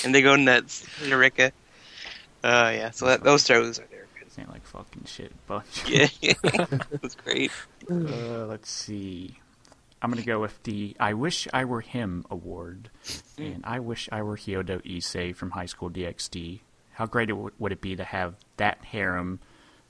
[0.05, 0.85] and they go nuts.
[1.07, 1.53] Eureka.
[2.43, 2.91] Uh, yeah.
[2.91, 4.07] So that, those shows are there.
[4.31, 5.89] stand like fucking shit bunch.
[5.89, 6.09] Yeah,
[7.01, 7.51] that's great.
[7.91, 9.39] Uh, let's see.
[10.01, 12.91] I'm gonna go with the "I Wish I Were Him" award,
[13.37, 16.61] and I wish I were Hyodo Issei from High School DxD.
[16.95, 19.41] How great it w- would it be to have that harem,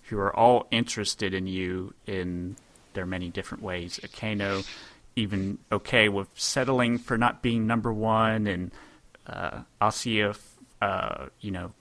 [0.09, 2.56] who are all interested in you in
[2.94, 4.00] their many different ways.
[4.02, 4.66] Akeno,
[5.16, 8.70] even okay with settling for not being number one, and
[9.26, 10.34] uh, Asia,
[10.80, 11.72] uh, you know,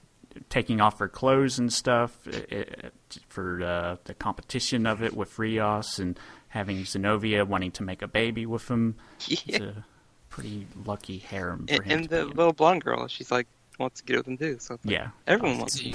[0.50, 2.90] taking off her clothes and stuff uh, uh,
[3.30, 6.20] for uh, the competition of it with Rias and
[6.50, 8.96] having Xenovia wanting to make a baby with him.
[9.30, 9.64] It's Yeah.
[9.64, 9.74] a
[10.30, 12.00] pretty lucky harem for And, him.
[12.00, 13.48] and the little blonde girl, she's like
[13.78, 14.58] wants to get with him too.
[14.60, 15.82] So it's like, yeah, everyone wants.
[15.82, 15.94] You,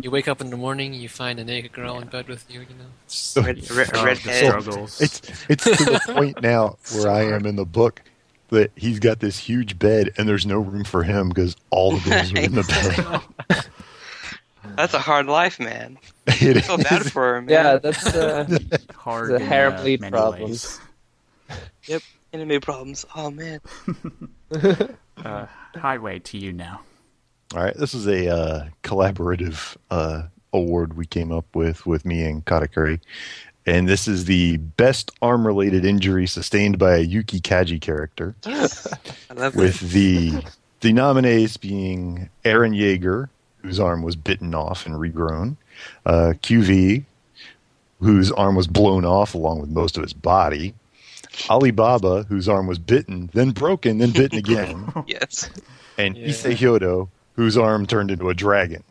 [0.00, 2.60] you wake up in the morning, you find a naked girl in bed with you.
[2.60, 3.76] You know, it's, Red, Yeah.
[3.78, 4.46] red, Oh, red the head.
[4.62, 5.00] struggles.
[5.00, 8.02] It's it's to the point now where I am in the book
[8.50, 12.10] that he's got this huge bed and there's no room for him because all the
[12.10, 13.64] girls are in the bed.
[14.76, 15.98] That's a hard life, man.
[16.26, 17.48] It I feel bad for him.
[17.48, 18.46] Yeah, that's uh,
[18.96, 19.30] hard.
[19.30, 20.80] the in, harem uh, lead many problems.
[21.88, 22.02] ways.
[22.32, 23.04] Enemy problems.
[23.14, 23.60] Oh man.
[25.16, 25.46] Uh,
[25.76, 26.80] highway to you now.
[27.54, 32.24] All right, this is a uh, collaborative uh, award we came up with with me
[32.24, 32.98] and Katakuri,
[33.64, 39.54] and this is the best arm-related injury sustained by a Yuki Kaji character, I love
[39.54, 39.92] with this.
[39.92, 40.44] the
[40.80, 43.28] the nominees being Eren Yeager,
[43.58, 45.56] whose arm was bitten off and regrown,
[46.06, 47.04] uh, QB,
[48.00, 50.74] whose arm was blown off along with most of his body.
[51.48, 55.48] Alibaba, whose arm was bitten, then broken, then bitten again, Yes.
[55.98, 56.28] and Yeah.
[56.28, 58.82] Issei Hyodo, whose arm turned into a dragon.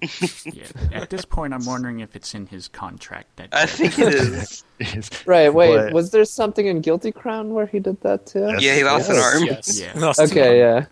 [0.46, 0.64] Yeah.
[0.92, 3.36] At this point, I'm wondering if it's in his contract.
[3.36, 4.64] That I think it is.
[5.26, 5.52] Right.
[5.52, 8.40] Wait, But- was there something in Guilty Crown where he did that too?
[8.40, 8.62] Yes.
[8.62, 9.44] Yeah, he lost an arm.
[9.44, 9.78] yes.
[9.78, 9.92] Yeah.
[9.96, 10.86] Lost Okay, arm.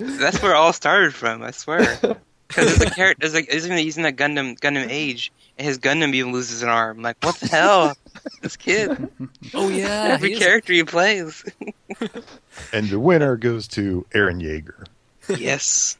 [0.00, 0.10] yeah.
[0.18, 1.42] That's where it all started from.
[1.42, 1.98] I swear.
[2.46, 5.78] Because there's a character, there's like, isn't he using that Gundam Gundam Age, and his
[5.78, 7.00] Gundam even loses an arm.
[7.02, 7.96] Like, what the hell?
[8.42, 9.08] this kid.
[9.54, 11.42] Oh yeah, Every he is- character he plays.
[12.72, 14.86] And the winner goes to Eren Yeager.
[15.40, 15.96] yes.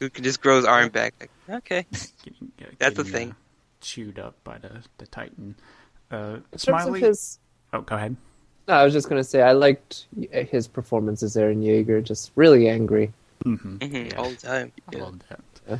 [0.00, 1.14] Who can just grow his arm back?
[1.20, 1.86] Like, okay.
[2.24, 3.30] Getting, uh, That's the thing.
[3.30, 3.34] Uh,
[3.80, 5.54] chewed up by the the Titan.
[6.10, 7.00] Uh, In terms of Smiley.
[7.00, 7.38] his,
[7.72, 8.16] Oh, go ahead.
[8.66, 12.68] no, I was just gonna say I liked his performance as Eren Yeager, just really
[12.68, 13.12] angry.
[13.44, 13.76] Mm-hmm.
[13.76, 14.16] hmm Yeah.
[14.16, 14.72] All the time.
[14.92, 15.02] I Yeah.
[15.04, 15.40] love that.
[15.68, 15.78] Yeah.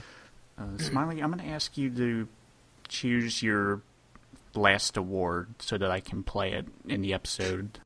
[0.59, 2.29] Uh, Smiley, I'm going to ask you to
[2.89, 3.81] choose your
[4.55, 7.81] last award so that I can play it in the episode.「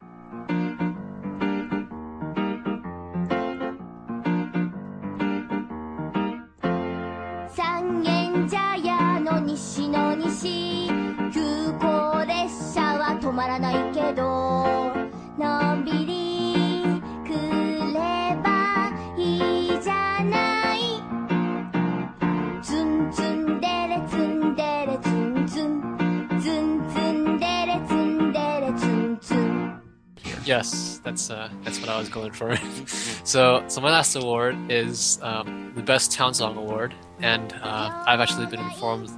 [30.56, 32.56] Yes, that's uh, that's what I was going for.
[33.24, 38.20] so, so my last award is um, the best town song award, and uh, I've
[38.20, 39.08] actually been informed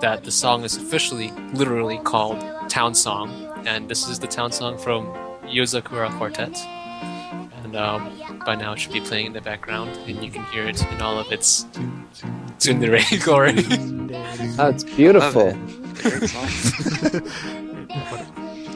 [0.00, 3.28] that the song is officially, literally called Town Song,
[3.66, 5.06] and this is the town song from
[5.56, 6.56] Yozakura Quartet.
[7.64, 10.64] And um, by now it should be playing in the background, and you can hear
[10.68, 11.66] it in all of its
[12.60, 13.64] tsundere glory.
[14.60, 15.48] Oh, it's Love beautiful.
[16.04, 17.64] it.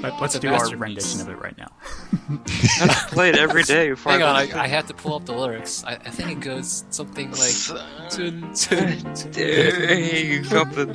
[0.02, 0.14] Great.
[0.14, 1.68] Let, us do our rendition of it right now.
[3.08, 5.32] Play it every day before Hang I on, I, I have to pull up the
[5.32, 5.84] lyrics.
[5.84, 7.38] I, I think it goes something like.
[7.40, 10.92] Tsun, tsun, Dang, something.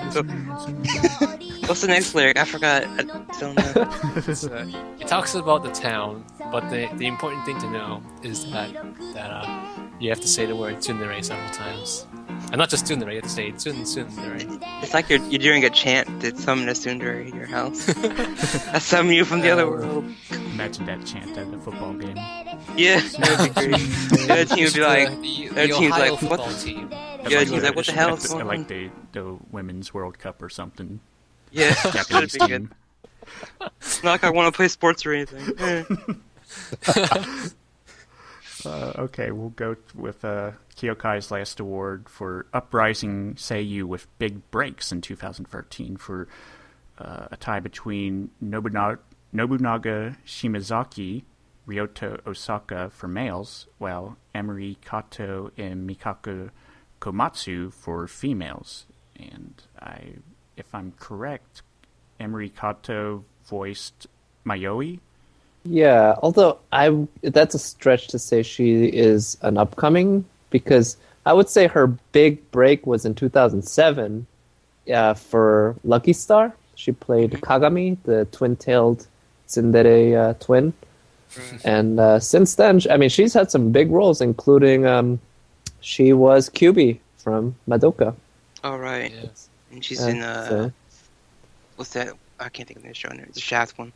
[1.68, 2.38] What's the next lyric?
[2.38, 2.84] I forgot.
[2.86, 3.04] I
[3.40, 3.74] don't know.
[3.78, 4.68] Uh,
[5.00, 8.74] it talks about the town, but the, the important thing to know is that
[9.14, 9.66] that uh,
[10.00, 12.06] you have to say the word tsundere several times.
[12.50, 14.60] And not just tsundere, you have to say tsun tsundere.
[14.82, 17.90] It's like you're, you're doing a chant to summon a tsundere in your house.
[18.74, 20.06] I summon you from the other world.
[20.32, 22.16] Imagine that chant at the football game.
[22.78, 23.80] Yeah, that'd be great.
[23.82, 26.64] The other team would be like, the, the the team's Ohio like, what football the-
[26.64, 26.90] team.
[27.30, 28.48] Yeah, team's like, what the hell is going on?
[28.48, 31.02] Like the, the Women's World Cup or something.
[31.52, 32.48] yeah, Japanese that'd be good.
[32.48, 32.74] team.
[33.82, 36.22] It's not like I want to play sports or anything.
[38.68, 44.92] Uh, okay, we'll go with uh, Kyokai's last award for Uprising Seiyu with big breaks
[44.92, 46.28] in 2013 for
[47.00, 49.00] uh, a tie between Nobunaga,
[49.34, 51.24] Nobunaga Shimazaki,
[51.66, 56.50] Ryota Osaka for males, while Emiri Kato and Mikako
[57.00, 58.86] Komatsu for females.
[59.18, 60.16] And I,
[60.58, 61.62] if I'm correct,
[62.20, 64.08] Emiri Kato voiced
[64.46, 65.00] Mayoi.
[65.70, 71.50] Yeah, although I that's a stretch to say she is an upcoming because I would
[71.50, 74.26] say her big break was in 2007
[74.94, 76.54] uh, for Lucky Star.
[76.76, 79.08] She played Kagami, the twin-tailed
[79.48, 80.74] tsundere uh, twin.
[81.66, 85.20] And uh, since then, I mean, she's had some big roles, including um,
[85.82, 88.16] she was QB from Madoka.
[88.64, 89.12] All right.
[89.12, 89.30] Yeah.
[89.72, 90.72] And she's Uh, in uh, so-
[91.76, 92.14] what's that?
[92.40, 93.28] I can't think of the show name.
[93.34, 93.92] The Shaft one.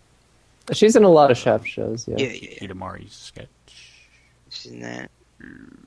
[0.74, 2.08] She's in a lot of Shaft shows.
[2.08, 2.16] Yeah.
[2.18, 2.68] Yeah, yeah, yeah.
[2.68, 3.48] Hidamari's sketch.
[4.50, 5.10] She's in that.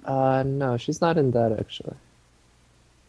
[0.04, 1.94] Uh, no, she's not in that actually.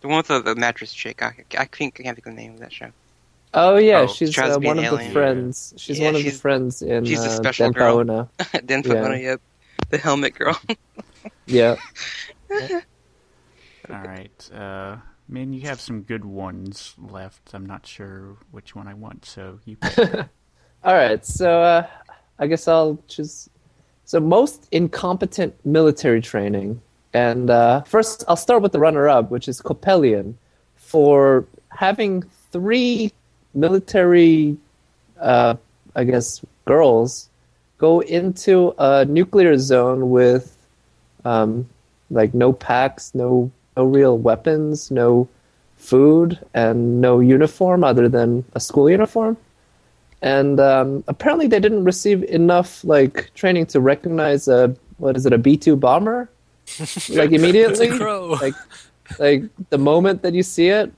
[0.02, 1.24] The one with the, the mattress chick.
[1.24, 2.92] I, I think I can't think of the name of that show.
[3.54, 5.74] Oh yeah, Oh, she's uh, one an of the friends.
[5.78, 7.98] She's Yeah, one of she's- the friends in she's a uh, special girl.
[8.04, 8.62] Denpa Onna.
[8.64, 9.16] then Yeah.
[9.16, 9.42] yep.
[9.90, 10.60] The helmet girl.
[11.48, 11.76] Yeah.
[12.52, 12.80] All
[13.90, 14.52] right.
[14.54, 14.98] Uh,
[15.28, 17.54] man, you have some good ones left.
[17.54, 20.26] I'm not sure which one I want, so you pick.
[20.86, 21.88] All right, so uh,
[22.38, 23.50] I guess I'll just
[24.04, 26.80] So most incompetent military training,
[27.12, 30.36] and uh, first I'll start with the runner-up, which is Coppelion,
[30.76, 32.22] for having
[32.52, 33.12] three
[33.56, 34.58] military,
[35.20, 35.56] uh,
[35.96, 37.30] I guess, girls
[37.80, 40.56] go into a nuclear zone with,
[41.26, 41.68] um,
[42.12, 45.28] like no packs, no no real weapons, no
[45.78, 49.36] food, and no uniform other than a school uniform
[50.26, 55.34] and um, apparently they didn't receive enough like training to recognize a what is it
[55.34, 56.30] a B two bomber
[57.22, 58.36] like immediately It's a crow.
[58.42, 58.56] like
[59.20, 60.92] like the moment that you see it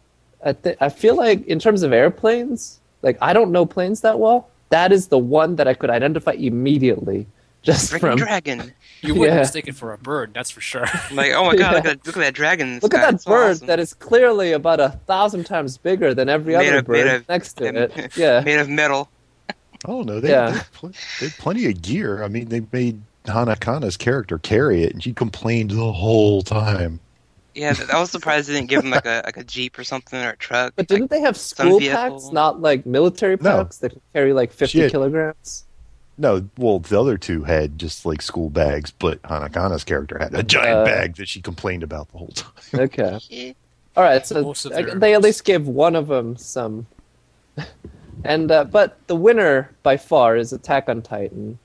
[0.43, 4.17] I th- I feel like in terms of airplanes like I don't know planes that
[4.19, 7.27] well that is the one that I could identify immediately
[7.63, 8.71] just Freaking from dragon.
[9.01, 9.41] You wouldn't Yeah.
[9.41, 10.85] mistake it for a bird, that's for sure.
[11.11, 12.67] Like, oh my god, look at that, look at that dragon.
[12.67, 13.67] in the look at that It's bird awesome.
[13.67, 17.15] that is clearly about a thousand times bigger than every Made other of- made bird
[17.17, 19.09] of- next to it yeah made of metal.
[19.85, 20.51] Oh no, they, Yeah.
[20.51, 22.23] they, had pl- they had plenty of gear.
[22.23, 26.99] I mean, they made Hanakana's character carry it, and she complained the whole time.
[27.55, 30.19] Yeah, I was surprised they didn't give him like a like a jeep or something
[30.23, 30.73] or a truck.
[30.75, 31.97] But didn't they have school vehicle.
[32.19, 33.63] packs, not like military No.
[33.63, 34.91] packs that could carry like 50 Shit.
[34.91, 35.63] kilograms?
[36.19, 40.41] No, well, the other two had just like school bags, but Hanakana's character had a
[40.43, 42.51] giant Uh, bag that she complained about the whole time.
[42.75, 43.55] Okay.
[43.97, 46.85] All right, so Most their- they at least gave one of them some.
[48.23, 51.57] and uh, but the winner by far is Attack on Titan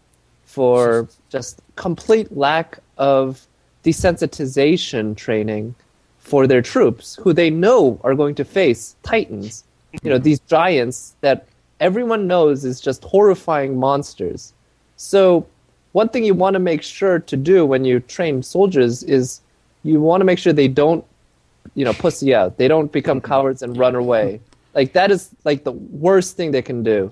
[0.44, 3.46] for just complete lack of
[3.84, 5.74] desensitization training
[6.18, 9.64] for their troops, who they know are going to face Titans.
[10.02, 11.46] You know, these giants that
[11.80, 14.52] everyone knows is just horrifying monsters.
[14.96, 15.46] So,
[15.92, 19.40] one thing you want to make sure to do when you train soldiers is
[19.82, 21.04] you want to make sure they don't,
[21.74, 22.56] you know, pussy out.
[22.56, 24.40] They don't become cowards and run away.
[24.74, 27.10] Like that is like the worst thing they can do.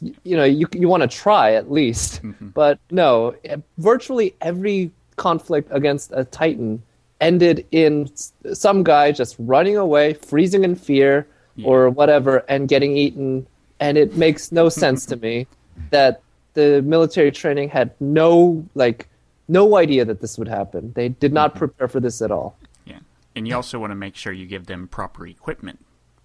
[0.00, 2.20] Y- You know, you you want to try at least,
[2.54, 3.34] but no.
[3.44, 6.82] eh, Virtually every conflict against a titan
[7.20, 8.08] ended in
[8.52, 11.26] some guy just running away, freezing in fear,
[11.64, 13.46] or whatever, and getting eaten.
[13.80, 15.46] And it makes no sense to me
[15.90, 16.20] that
[16.54, 19.08] the military training had no like
[19.48, 20.92] no idea that this would happen.
[20.94, 22.56] They did not prepare for this at all.
[22.84, 22.98] Yeah.
[23.34, 25.78] And you also want to make sure you give them proper equipment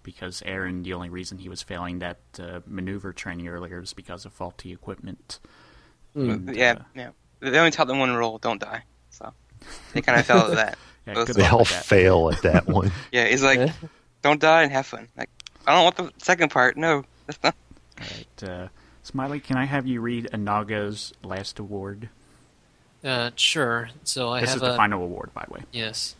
[0.03, 4.25] because Eren, the only reason he was failing that uh, maneuver training earlier was because
[4.25, 5.39] of faulty equipment.
[6.15, 7.09] And, yeah, uh, yeah.
[7.39, 8.83] They only taught them one rule: don't die.
[9.09, 9.33] So
[9.93, 10.77] they kind of fell at that.
[11.07, 11.85] yeah, good They all that.
[11.85, 12.91] fail at that one.
[13.11, 13.71] Yeah, he's like,
[14.21, 15.07] don't die and have fun.
[15.17, 15.29] Like,
[15.65, 16.77] I don't want the second part.
[16.77, 17.55] No, that's not.
[17.99, 18.49] All right.
[18.49, 18.67] Uh,
[19.03, 22.09] Smiley, can I have you read Anaga's last award?
[23.03, 23.89] Uh, sure.
[24.05, 25.61] So I this have is the a final award, by the way.
[25.73, 26.15] yes,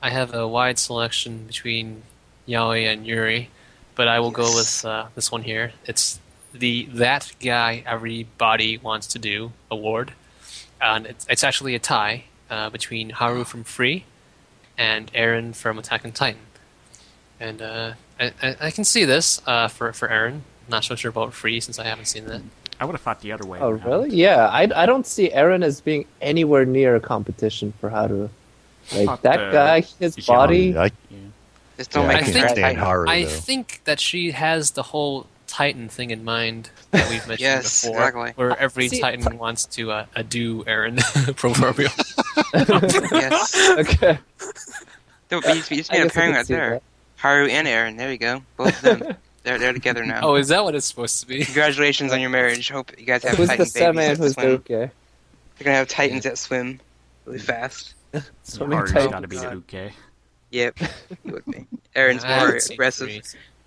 [0.00, 2.02] I have a wide selection between
[2.50, 3.48] Yaoi and Yuri,
[3.94, 5.72] but I will go with uh, this one here.
[5.86, 6.18] It's
[6.52, 10.12] the that guy everybody wants to do award,
[10.80, 14.04] and it's, it's actually a tie uh, between Haru from Free
[14.76, 16.40] and Eren from Attack on Titan.
[17.38, 20.40] And uh, I, I, I can see this uh, for for Eren.
[20.68, 22.42] Not so sure about Free since I haven't seen that.
[22.80, 23.58] I would have thought the other way.
[23.60, 23.84] Oh, around.
[23.84, 24.10] really?
[24.10, 28.30] Yeah, I, I don't see Eren as being anywhere near a competition for Haru.
[28.92, 30.76] Like Thought, that guy, his body.
[30.76, 31.18] I, Yeah.
[31.80, 33.30] Just don't yeah, I make I me think- stand Haru, I though.
[33.30, 37.96] think that she has the whole Titan thing in mind that we've mentioned Yes, before,
[38.00, 38.32] exactly.
[38.36, 41.00] where every See- Titan wants to uh, do Eren
[41.36, 41.90] proverbial.
[43.18, 43.58] yes.
[43.78, 44.18] Okay.
[45.30, 46.70] No, but you just, you just made a guess I pairing right there.
[46.70, 46.82] that.
[47.16, 47.96] Haru and Eren.
[47.96, 48.42] There you go.
[48.58, 49.16] Both of them.
[49.44, 50.20] they're they're together now.
[50.22, 51.44] oh, is that what it's supposed to be?
[51.46, 52.68] Congratulations on your marriage.
[52.68, 54.50] Hope you guys have Who's Titan the Seme babies and who's the.
[54.50, 54.66] Uke?
[54.66, 54.90] They're
[55.64, 56.78] gonna have Titans that swim
[57.24, 57.94] really fast.
[58.42, 59.10] Swimming Haru's Titan.
[59.12, 59.54] got to be the God.
[59.72, 59.92] Uke.
[60.50, 60.78] Yep,
[61.24, 61.66] he would be.
[61.94, 63.08] Eren's I more haven't aggressive.
[63.08, 63.22] Free.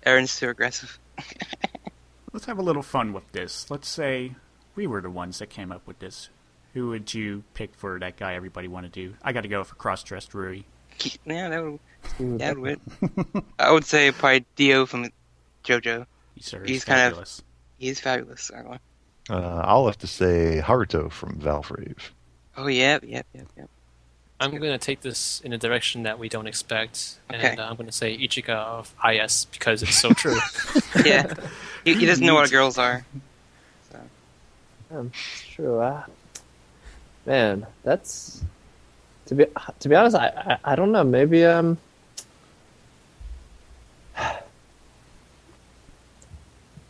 [0.06, 0.98] Eren's too aggressive.
[2.32, 3.70] Let's have a little fun with this.
[3.70, 4.34] Let's say
[4.74, 6.28] we were the ones that came up with this.
[6.74, 9.14] Who would you pick for that guy everybody want to do?
[9.22, 10.62] I got to go for cross-dressed Rui.
[11.24, 11.78] Yeah, that would.
[12.20, 12.80] Yeah, that would.
[13.58, 15.10] I would say probably Dio from
[15.64, 16.06] JoJo.
[16.34, 17.42] He sure is He's kind of- fabulous.
[17.78, 18.50] He's fabulous.
[18.50, 18.78] Arlo.
[19.30, 21.96] Uh, I'll have to say Haruto from Valvrave.
[22.56, 23.70] Oh, yep, yep, yep, yep.
[24.44, 27.50] I'm going to take this in a direction that we don't expect, Okay.
[27.50, 30.36] and uh, I'm going to say Ichika of IS because it's so true.
[31.04, 31.32] Yeah.
[31.84, 33.04] he, he doesn't know what girls are.
[33.90, 33.98] So.
[34.92, 35.80] Um, it's true.
[35.80, 36.04] Uh,
[37.26, 38.42] man, that's
[39.26, 39.46] to be
[39.80, 40.16] to be honest.
[40.16, 40.28] I,
[40.64, 41.02] I I don't know.
[41.04, 41.78] Maybe um.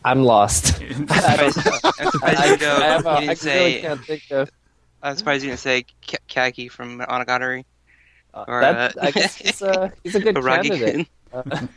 [0.05, 0.75] I'm lost.
[1.09, 1.71] I, don't know.
[1.83, 4.51] I'm I, I, have a, you I really can't think of.
[5.03, 7.65] I'm surprised you didn't say K- Kaki from Monogatari.
[8.33, 11.07] Uh, Or, that, uh, I guess he's a he's a good candidate.
[11.31, 11.53] Aragi-kun.
[11.53, 11.67] Uh,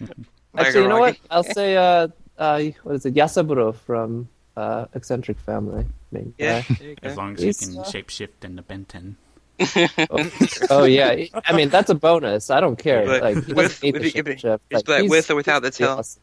[0.59, 1.17] actually, you know what?
[1.31, 2.09] I'll say uh,
[2.39, 3.15] uh, what is it?
[3.15, 5.87] Yasaburo from uh, Eccentric Family.
[6.11, 6.97] Main Yeah, guy.
[7.03, 9.17] As long as he He's, can uh, shapeshift into Benten.
[10.71, 12.49] Oh yeah, I mean that's a bonus.
[12.51, 13.05] I don't care.
[13.05, 15.71] But like he with- need with- the if it- like he's- with or without the
[15.71, 15.99] tail.
[16.01, 16.23] awesome.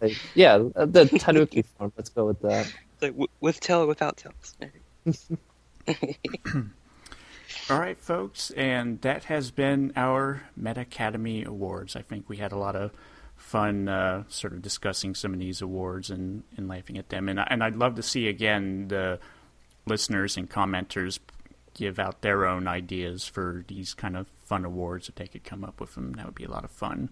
[0.00, 1.92] Like, yeah, the Tanuki form.
[1.96, 2.72] Let's go with that.
[3.02, 4.54] like with tail or without tails.
[7.70, 11.96] All right, folks, and that has been our Metacademy Awards.
[11.96, 12.92] I think we had a lot of
[13.36, 17.28] fun uh, sort of discussing some of these awards and, and laughing at them.
[17.28, 19.18] And, and I'd love to see, again, the
[19.86, 21.18] listeners and commenters
[21.74, 25.64] give out their own ideas for these kind of fun awards if they could come
[25.64, 26.12] up with them.
[26.12, 27.10] That would be a lot of fun.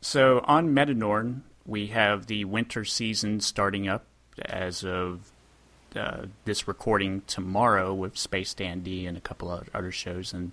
[0.00, 4.06] So on Metanorn, we have the winter season starting up
[4.44, 5.32] as of
[5.96, 10.52] uh, this recording tomorrow with Space Dandy and a couple of other shows, and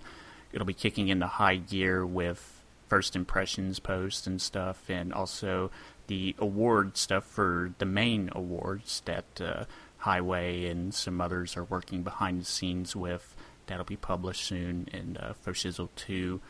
[0.52, 5.70] it'll be kicking into high gear with first impressions posts and stuff, and also
[6.08, 9.64] the award stuff for the main awards that uh,
[9.98, 13.36] Highway and some others are working behind the scenes with.
[13.66, 16.40] That'll be published soon, and uh, Foshizzle 2.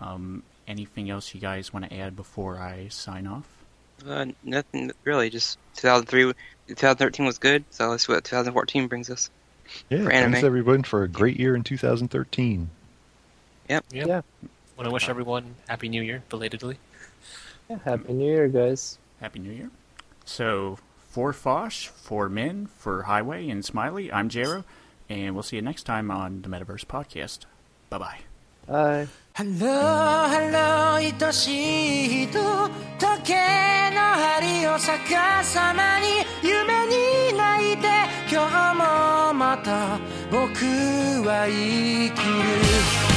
[0.00, 3.55] Um, anything else you guys want to add before I sign off?
[4.06, 5.30] Uh, nothing really.
[5.30, 6.32] Just 2003,
[6.68, 7.64] 2013 was good.
[7.70, 9.30] So let's see what 2014 brings us.
[9.88, 12.70] Yeah, For thanks everyone for a great year in 2013.
[13.68, 13.84] Yep.
[13.90, 14.20] Yeah.
[14.76, 16.78] Want to wish everyone Happy New Year belatedly.
[17.68, 18.98] Yeah, Happy New Year, guys.
[19.20, 19.70] Happy New Year.
[20.24, 20.78] So,
[21.08, 24.64] for Fosh, for Min, for Highway, and Smiley, I'm Jero,
[25.08, 27.40] and we'll see you next time on the Metaverse Podcast.
[27.88, 28.18] Bye bye.
[28.68, 29.06] ハロー
[29.44, 32.40] ハロー愛しい人
[32.98, 33.34] 時計
[33.94, 37.86] の針を逆さまに夢に泣いて
[38.28, 40.00] 今日もまた
[40.32, 40.48] 僕
[41.28, 42.20] は生き
[43.10, 43.15] る。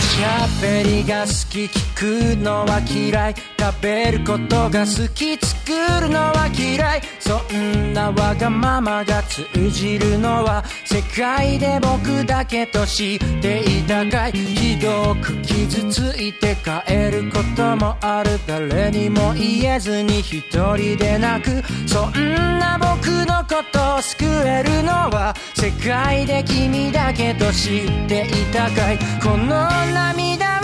[0.00, 3.59] しゃべりが好き聞くのは嫌い。
[3.60, 14.32] 食べることが好き作るのは嫌いそんなわがままが通じるのは世界で僕だけと知っていたかい。
[14.32, 21.62] ひどく傷ついて帰ることもある誰にも言えずに一人で泣く。
[21.86, 28.98] そんな僕のことを救えるのは世界で君だけと知っていたかい。
[29.22, 30.59] この涙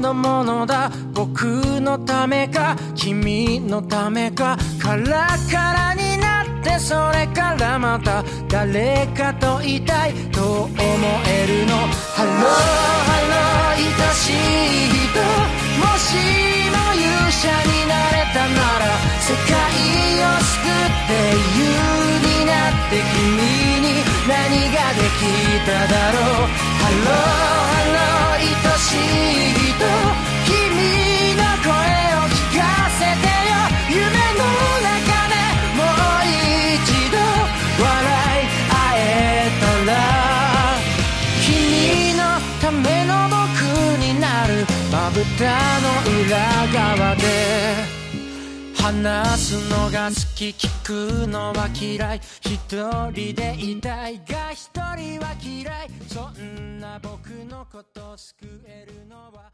[0.00, 0.90] のものだ。
[1.12, 1.44] 僕
[1.80, 4.56] のためか君のためか。
[4.80, 10.14] カラカラになってそれからまた誰かといたい。
[10.30, 11.76] と思えるの？
[11.76, 13.82] ハローハロー愛
[14.14, 14.34] しい
[14.90, 15.20] 人。
[15.80, 16.14] もし
[16.72, 18.84] も勇者になれたなら
[19.20, 19.54] 世界
[20.20, 21.10] を救って
[21.56, 21.60] 優
[22.22, 23.26] になって君
[23.82, 23.86] に
[24.28, 24.32] 何
[24.72, 25.22] ができ
[25.66, 26.22] ただろう。
[26.76, 27.14] ハロー
[27.72, 28.44] ハロー愛
[28.78, 29.45] しい人。
[31.66, 31.74] 声を
[32.30, 33.58] 聞かせてよ。
[33.90, 34.42] 夢の
[34.86, 35.34] 中で
[35.74, 36.22] もう
[36.74, 37.14] 一度
[37.82, 38.98] 笑い合え
[39.60, 39.94] たら
[41.42, 42.20] 君の
[42.60, 43.36] ための僕
[43.98, 44.50] になる
[44.92, 45.42] まぶた
[45.80, 45.84] の
[46.24, 46.30] 裏
[46.72, 47.24] 側で
[48.76, 52.20] 話すのが好き聞くのは嫌い。
[52.42, 52.56] 一
[53.10, 55.90] 人でいたいが一人は嫌い。
[56.06, 59.50] そんな僕のこと救えるのは